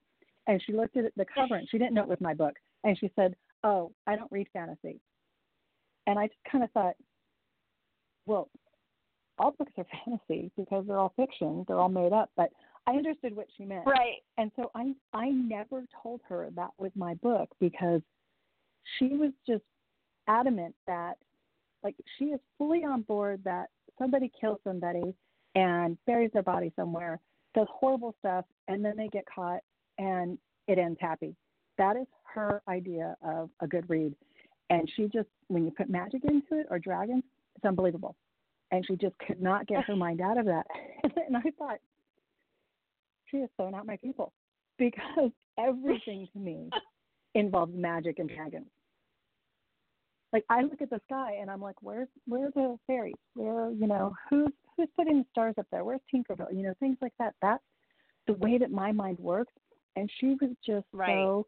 And 0.47 0.61
she 0.65 0.73
looked 0.73 0.97
at 0.97 1.05
the 1.15 1.25
cover 1.25 1.55
and 1.55 1.67
she 1.69 1.77
didn't 1.77 1.93
know 1.93 2.03
it 2.03 2.07
was 2.07 2.21
my 2.21 2.33
book. 2.33 2.55
And 2.83 2.97
she 2.97 3.11
said, 3.15 3.35
Oh, 3.63 3.91
I 4.05 4.15
don't 4.15 4.31
read 4.31 4.47
fantasy. 4.53 4.99
And 6.05 6.17
I 6.17 6.27
just 6.27 6.39
kind 6.49 6.63
of 6.63 6.71
thought, 6.71 6.95
well, 8.25 8.49
all 9.39 9.51
books 9.57 9.73
are 9.77 9.85
fantasy 10.05 10.51
because 10.55 10.85
they're 10.87 10.99
all 10.99 11.13
fiction, 11.15 11.65
they're 11.67 11.79
all 11.79 11.89
made 11.89 12.13
up. 12.13 12.29
But 12.37 12.49
I 12.85 12.91
understood 12.91 13.35
what 13.35 13.47
she 13.57 13.65
meant. 13.65 13.85
Right. 13.85 14.23
And 14.37 14.51
so 14.55 14.71
I 14.73 14.93
I 15.13 15.29
never 15.29 15.83
told 16.01 16.21
her 16.29 16.49
that 16.55 16.69
was 16.77 16.91
my 16.95 17.15
book 17.15 17.49
because 17.59 18.01
she 18.97 19.09
was 19.09 19.31
just 19.45 19.63
adamant 20.27 20.75
that 20.87 21.17
like 21.83 21.95
she 22.17 22.25
is 22.25 22.39
fully 22.57 22.83
on 22.83 23.01
board 23.01 23.41
that 23.43 23.67
somebody 23.97 24.31
kills 24.39 24.59
somebody 24.63 25.15
and 25.55 25.97
buries 26.05 26.31
their 26.33 26.43
body 26.43 26.71
somewhere, 26.75 27.19
does 27.55 27.67
horrible 27.71 28.15
stuff, 28.19 28.45
and 28.67 28.83
then 28.83 28.95
they 28.97 29.07
get 29.07 29.23
caught 29.33 29.61
and 29.97 30.37
it 30.67 30.77
ends 30.77 30.99
happy. 31.01 31.35
That 31.77 31.95
is 31.95 32.07
her 32.33 32.61
idea 32.67 33.15
of 33.25 33.49
a 33.61 33.67
good 33.67 33.89
read. 33.89 34.13
And 34.69 34.89
she 34.95 35.03
just 35.03 35.29
when 35.47 35.65
you 35.65 35.71
put 35.71 35.89
magic 35.89 36.23
into 36.25 36.59
it 36.59 36.67
or 36.69 36.79
dragons, 36.79 37.23
it's 37.55 37.65
unbelievable. 37.65 38.15
And 38.71 38.85
she 38.85 38.97
just 38.97 39.15
could 39.25 39.41
not 39.41 39.65
get 39.67 39.85
her 39.85 39.95
mind 40.05 40.21
out 40.21 40.37
of 40.37 40.45
that. 40.45 40.65
and 41.03 41.37
I 41.37 41.51
thought, 41.57 41.79
she 43.27 43.37
is 43.37 43.49
so 43.57 43.69
not 43.69 43.85
my 43.85 43.97
people 43.97 44.33
because 44.77 45.31
everything 45.57 46.27
to 46.33 46.39
me 46.39 46.69
involves 47.35 47.73
magic 47.75 48.19
and 48.19 48.29
dragons. 48.29 48.67
Like 50.33 50.43
I 50.49 50.61
look 50.61 50.81
at 50.81 50.89
the 50.89 51.01
sky 51.05 51.37
and 51.39 51.49
I'm 51.49 51.61
like, 51.61 51.75
where's 51.81 52.09
where 52.27 52.47
are 52.47 52.51
the 52.51 52.77
fairies? 52.85 53.15
Where 53.35 53.71
you 53.71 53.87
know 53.87 54.13
who's 54.29 54.51
who's 54.75 54.89
putting 54.95 55.19
the 55.19 55.25
stars 55.31 55.55
up 55.57 55.67
there? 55.71 55.83
Where's 55.83 56.01
Tinkerbell? 56.13 56.53
You 56.53 56.63
know 56.63 56.73
things 56.79 56.97
like 57.01 57.13
that. 57.19 57.35
That's 57.41 57.63
the 58.27 58.33
way 58.33 58.57
that 58.57 58.71
my 58.71 58.91
mind 58.91 59.19
works. 59.19 59.53
And 59.95 60.11
she 60.19 60.35
was 60.39 60.51
just 60.65 60.85
Right. 60.93 61.15
so 61.15 61.47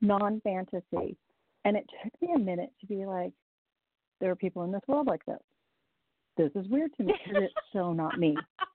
non-fantasy, 0.00 1.16
and 1.64 1.76
it 1.76 1.84
took 2.02 2.22
me 2.22 2.34
a 2.34 2.38
minute 2.38 2.70
to 2.80 2.86
be 2.86 3.04
like, 3.06 3.32
there 4.20 4.30
are 4.30 4.36
people 4.36 4.64
in 4.64 4.72
this 4.72 4.82
world 4.88 5.06
like 5.06 5.24
this. 5.26 5.38
This 6.36 6.50
is 6.54 6.68
weird 6.68 6.92
to 6.96 7.04
me 7.04 7.14
because 7.24 7.42
it's 7.44 7.54
so 7.72 7.92
not 7.92 8.18
me. 8.18 8.36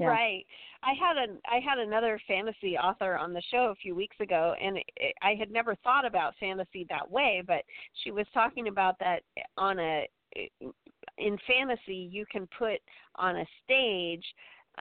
Yeah. 0.00 0.08
Right. 0.08 0.46
I 0.82 0.94
had 0.94 1.16
a 1.18 1.32
I 1.44 1.60
had 1.60 1.78
another 1.78 2.18
fantasy 2.26 2.78
author 2.78 3.18
on 3.18 3.34
the 3.34 3.42
show 3.50 3.70
a 3.70 3.74
few 3.74 3.94
weeks 3.94 4.16
ago, 4.18 4.54
and 4.60 4.78
it, 4.78 5.14
I 5.20 5.34
had 5.38 5.50
never 5.50 5.74
thought 5.76 6.06
about 6.06 6.34
fantasy 6.40 6.86
that 6.88 7.10
way. 7.10 7.42
But 7.46 7.64
she 8.02 8.10
was 8.10 8.26
talking 8.32 8.68
about 8.68 8.98
that 9.00 9.20
on 9.58 9.78
a 9.78 10.06
in 11.18 11.36
fantasy 11.46 12.08
you 12.10 12.24
can 12.30 12.48
put 12.58 12.80
on 13.16 13.36
a 13.36 13.46
stage, 13.64 14.24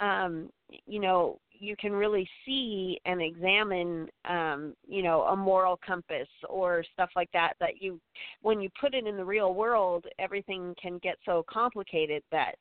um, 0.02 0.50
you 0.86 1.00
know, 1.00 1.40
you 1.52 1.76
can 1.76 1.92
really 1.92 2.28
see 2.46 3.00
and 3.06 3.22
examine, 3.22 4.08
um, 4.24 4.74
you 4.88 5.04
know, 5.04 5.24
a 5.24 5.36
moral 5.36 5.78
compass 5.86 6.28
or 6.48 6.86
stuff 6.94 7.10
like 7.16 7.30
that. 7.34 7.54
That 7.60 7.82
you, 7.82 8.00
when 8.42 8.62
you 8.62 8.70
put 8.80 8.94
it 8.94 9.06
in 9.06 9.18
the 9.18 9.26
real 9.26 9.54
world, 9.54 10.06
everything 10.20 10.74
can 10.82 11.00
get 11.00 11.18
so 11.26 11.44
complicated 11.50 12.24
that 12.32 12.56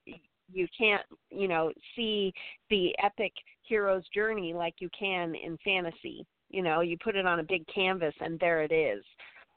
you 0.53 0.67
can't 0.77 1.03
you 1.31 1.49
know 1.49 1.73
see 1.95 2.33
the 2.71 2.95
epic 3.03 3.33
hero's 3.63 4.05
journey 4.15 4.55
like 4.55 4.75
you 4.79 4.89
can 4.99 5.35
in 5.35 5.59
fantasy. 5.65 6.27
You 6.51 6.63
know 6.63 6.81
you 6.81 6.97
put 7.03 7.17
it 7.17 7.27
on 7.27 7.41
a 7.41 7.45
big 7.45 7.65
canvas 7.73 8.15
and 8.21 8.39
there 8.41 8.63
it 8.63 8.73
is. 8.73 9.05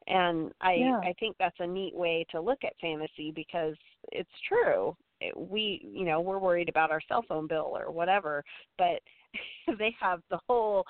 And 0.08 0.52
i 0.62 0.74
Yeah. 0.74 1.00
i 1.04 1.14
think 1.20 1.36
that's 1.38 1.60
a 1.60 1.68
neat 1.68 1.96
way 1.96 2.26
to 2.32 2.42
look 2.42 2.64
at 2.64 2.74
fantasy 2.80 3.32
because 3.32 3.76
it's 4.12 4.30
true. 4.48 4.96
It, 5.22 5.38
we 5.38 5.82
you 5.84 6.04
know 6.06 6.20
we're 6.20 6.40
worried 6.40 6.70
about 6.70 6.92
our 6.92 7.02
cell 7.08 7.24
phone 7.28 7.48
bill 7.48 7.78
or 7.78 7.92
whatever 7.92 8.44
but 8.78 9.00
they 9.78 9.96
have 10.00 10.22
the 10.30 10.40
whole 10.50 10.84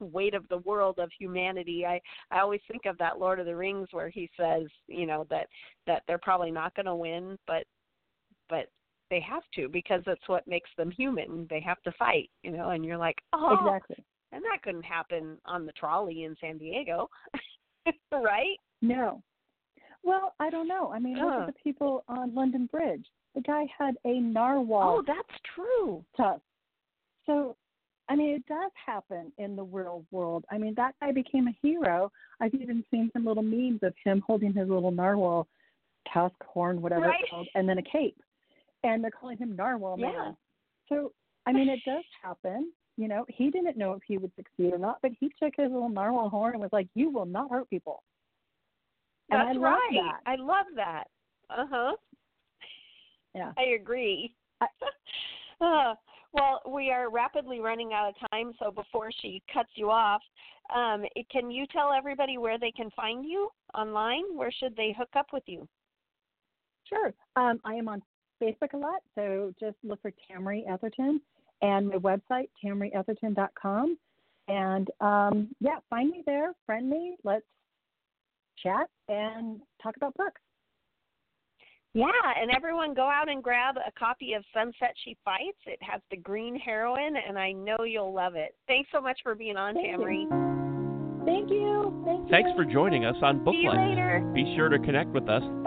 weight 0.00 0.34
of 0.34 0.48
the 0.48 0.58
world 0.58 0.98
of 0.98 1.10
humanity. 1.18 1.84
I 1.86 2.00
i 2.30 2.40
always 2.40 2.62
think 2.70 2.86
of 2.86 2.98
that 2.98 3.18
lord 3.18 3.38
of 3.38 3.46
the 3.46 3.54
rings 3.54 3.88
where 3.92 4.08
he 4.08 4.30
says 4.36 4.64
you 4.88 5.06
know 5.06 5.26
that 5.30 5.46
that 5.86 6.02
they're 6.08 6.18
probably 6.18 6.50
not 6.50 6.74
going 6.74 6.86
to 6.86 6.94
win 6.94 7.38
but 7.46 7.64
but 8.48 8.68
they 9.10 9.20
have 9.20 9.42
to 9.54 9.68
because 9.68 10.02
that's 10.06 10.26
what 10.28 10.46
makes 10.48 10.70
them 10.76 10.90
human. 10.90 11.46
They 11.48 11.60
have 11.60 11.80
to 11.82 11.92
fight, 11.92 12.30
you 12.42 12.50
know, 12.50 12.70
and 12.70 12.84
you're 12.84 12.96
like, 12.96 13.16
oh, 13.32 13.56
Exactly. 13.66 14.04
and 14.32 14.42
that 14.44 14.62
couldn't 14.62 14.84
happen 14.84 15.38
on 15.46 15.66
the 15.66 15.72
trolley 15.72 16.24
in 16.24 16.36
San 16.40 16.58
Diego, 16.58 17.08
right? 18.12 18.56
No. 18.82 19.22
Well, 20.02 20.34
I 20.40 20.50
don't 20.50 20.68
know. 20.68 20.90
I 20.92 20.98
mean, 20.98 21.14
look 21.18 21.32
Uh. 21.32 21.40
at 21.42 21.46
the 21.46 21.52
people 21.62 22.04
on 22.08 22.34
London 22.34 22.66
Bridge. 22.66 23.06
The 23.34 23.40
guy 23.42 23.66
had 23.76 23.96
a 24.04 24.18
narwhal 24.18 24.98
Oh, 24.98 25.02
that's 25.06 25.40
true. 25.54 26.04
tusk. 26.16 26.40
So, 27.26 27.56
I 28.08 28.14
mean, 28.16 28.30
it 28.36 28.46
does 28.46 28.70
happen 28.84 29.32
in 29.38 29.56
the 29.56 29.64
real 29.64 30.06
world. 30.10 30.44
I 30.50 30.58
mean, 30.58 30.74
that 30.76 30.94
guy 31.00 31.12
became 31.12 31.48
a 31.48 31.56
hero. 31.60 32.10
I've 32.40 32.54
even 32.54 32.84
seen 32.90 33.10
some 33.12 33.24
little 33.26 33.42
memes 33.42 33.80
of 33.82 33.94
him 34.04 34.22
holding 34.26 34.52
his 34.54 34.68
little 34.68 34.90
narwhal 34.92 35.48
tusk, 36.12 36.36
horn, 36.44 36.80
whatever 36.80 37.06
Right. 37.08 37.20
it's 37.20 37.30
called, 37.30 37.48
and 37.56 37.68
then 37.68 37.78
a 37.78 37.82
cape. 37.82 38.16
And 38.84 39.02
they're 39.02 39.10
calling 39.10 39.38
him 39.38 39.56
Narwhal 39.56 39.96
Man. 39.96 40.12
Yeah. 40.12 40.32
So, 40.88 41.12
I 41.46 41.52
mean, 41.52 41.68
it 41.68 41.80
does 41.84 42.04
happen. 42.22 42.72
You 42.96 43.08
know, 43.08 43.24
he 43.28 43.50
didn't 43.50 43.76
know 43.76 43.92
if 43.92 44.02
he 44.06 44.18
would 44.18 44.32
succeed 44.36 44.72
or 44.72 44.78
not, 44.78 44.98
but 45.02 45.10
he 45.18 45.30
took 45.42 45.52
his 45.56 45.70
little 45.70 45.88
narwhal 45.88 46.28
horn 46.28 46.54
and 46.54 46.62
was 46.62 46.72
like, 46.72 46.88
"You 46.94 47.10
will 47.10 47.26
not 47.26 47.50
hurt 47.50 47.68
people." 47.68 48.02
And 49.30 49.40
That's 49.40 49.56
I 49.56 49.60
love 49.60 49.78
right. 49.92 49.92
that. 49.92 50.20
I 50.30 50.36
love 50.36 50.66
that. 50.76 51.04
Uh 51.50 51.66
huh. 51.70 51.96
Yeah. 53.34 53.52
I 53.58 53.74
agree. 53.80 54.34
I- 54.60 54.66
uh, 55.60 55.94
Well, 56.32 56.60
we 56.70 56.90
are 56.90 57.10
rapidly 57.10 57.60
running 57.60 57.92
out 57.94 58.10
of 58.10 58.30
time, 58.30 58.52
so 58.58 58.70
before 58.70 59.10
she 59.22 59.42
cuts 59.52 59.70
you 59.74 59.90
off, 59.90 60.20
um, 60.74 61.04
can 61.30 61.50
you 61.50 61.66
tell 61.72 61.92
everybody 61.92 62.36
where 62.36 62.58
they 62.58 62.72
can 62.72 62.90
find 62.90 63.24
you 63.24 63.48
online? 63.74 64.24
Where 64.34 64.52
should 64.52 64.76
they 64.76 64.94
hook 64.96 65.08
up 65.16 65.28
with 65.32 65.44
you? 65.46 65.66
Sure. 66.84 67.14
Um, 67.36 67.60
I 67.64 67.74
am 67.74 67.88
on 67.88 68.02
Facebook 68.42 68.72
a 68.74 68.76
lot, 68.76 69.00
so 69.14 69.52
just 69.58 69.76
look 69.82 70.00
for 70.02 70.12
Tameri 70.30 70.66
Etherton 70.68 71.20
and 71.62 71.88
my 71.88 71.96
website, 71.96 72.48
tamerietherton.com. 72.64 73.98
And 74.48 74.90
um, 75.00 75.48
yeah, 75.60 75.78
find 75.90 76.10
me 76.10 76.22
there, 76.26 76.52
friend 76.66 76.88
me, 76.88 77.16
let's 77.24 77.44
chat 78.62 78.88
and 79.08 79.60
talk 79.82 79.96
about 79.96 80.14
books. 80.16 80.40
Yeah, 81.94 82.06
and 82.38 82.50
everyone 82.54 82.92
go 82.92 83.08
out 83.08 83.30
and 83.30 83.42
grab 83.42 83.76
a 83.78 83.90
copy 83.98 84.34
of 84.34 84.44
Sunset 84.52 84.92
She 85.02 85.16
Fights. 85.24 85.56
It 85.64 85.78
has 85.80 86.02
the 86.10 86.18
green 86.18 86.54
heroine, 86.54 87.16
and 87.16 87.38
I 87.38 87.52
know 87.52 87.84
you'll 87.84 88.12
love 88.12 88.34
it. 88.34 88.54
Thanks 88.68 88.90
so 88.92 89.00
much 89.00 89.18
for 89.22 89.34
being 89.34 89.56
on, 89.56 89.74
Thank 89.74 89.98
Tameri. 89.98 90.24
You. 90.24 91.22
Thank 91.24 91.50
you. 91.50 92.02
Thank 92.04 92.20
you. 92.20 92.28
Thanks 92.30 92.50
for 92.54 92.66
joining 92.66 93.06
us 93.06 93.16
on 93.22 93.42
See 93.46 93.62
you 93.62 93.70
Booklight. 93.70 93.90
later. 93.90 94.30
Be 94.34 94.54
sure 94.56 94.68
to 94.68 94.78
connect 94.78 95.08
with 95.08 95.28
us 95.30 95.42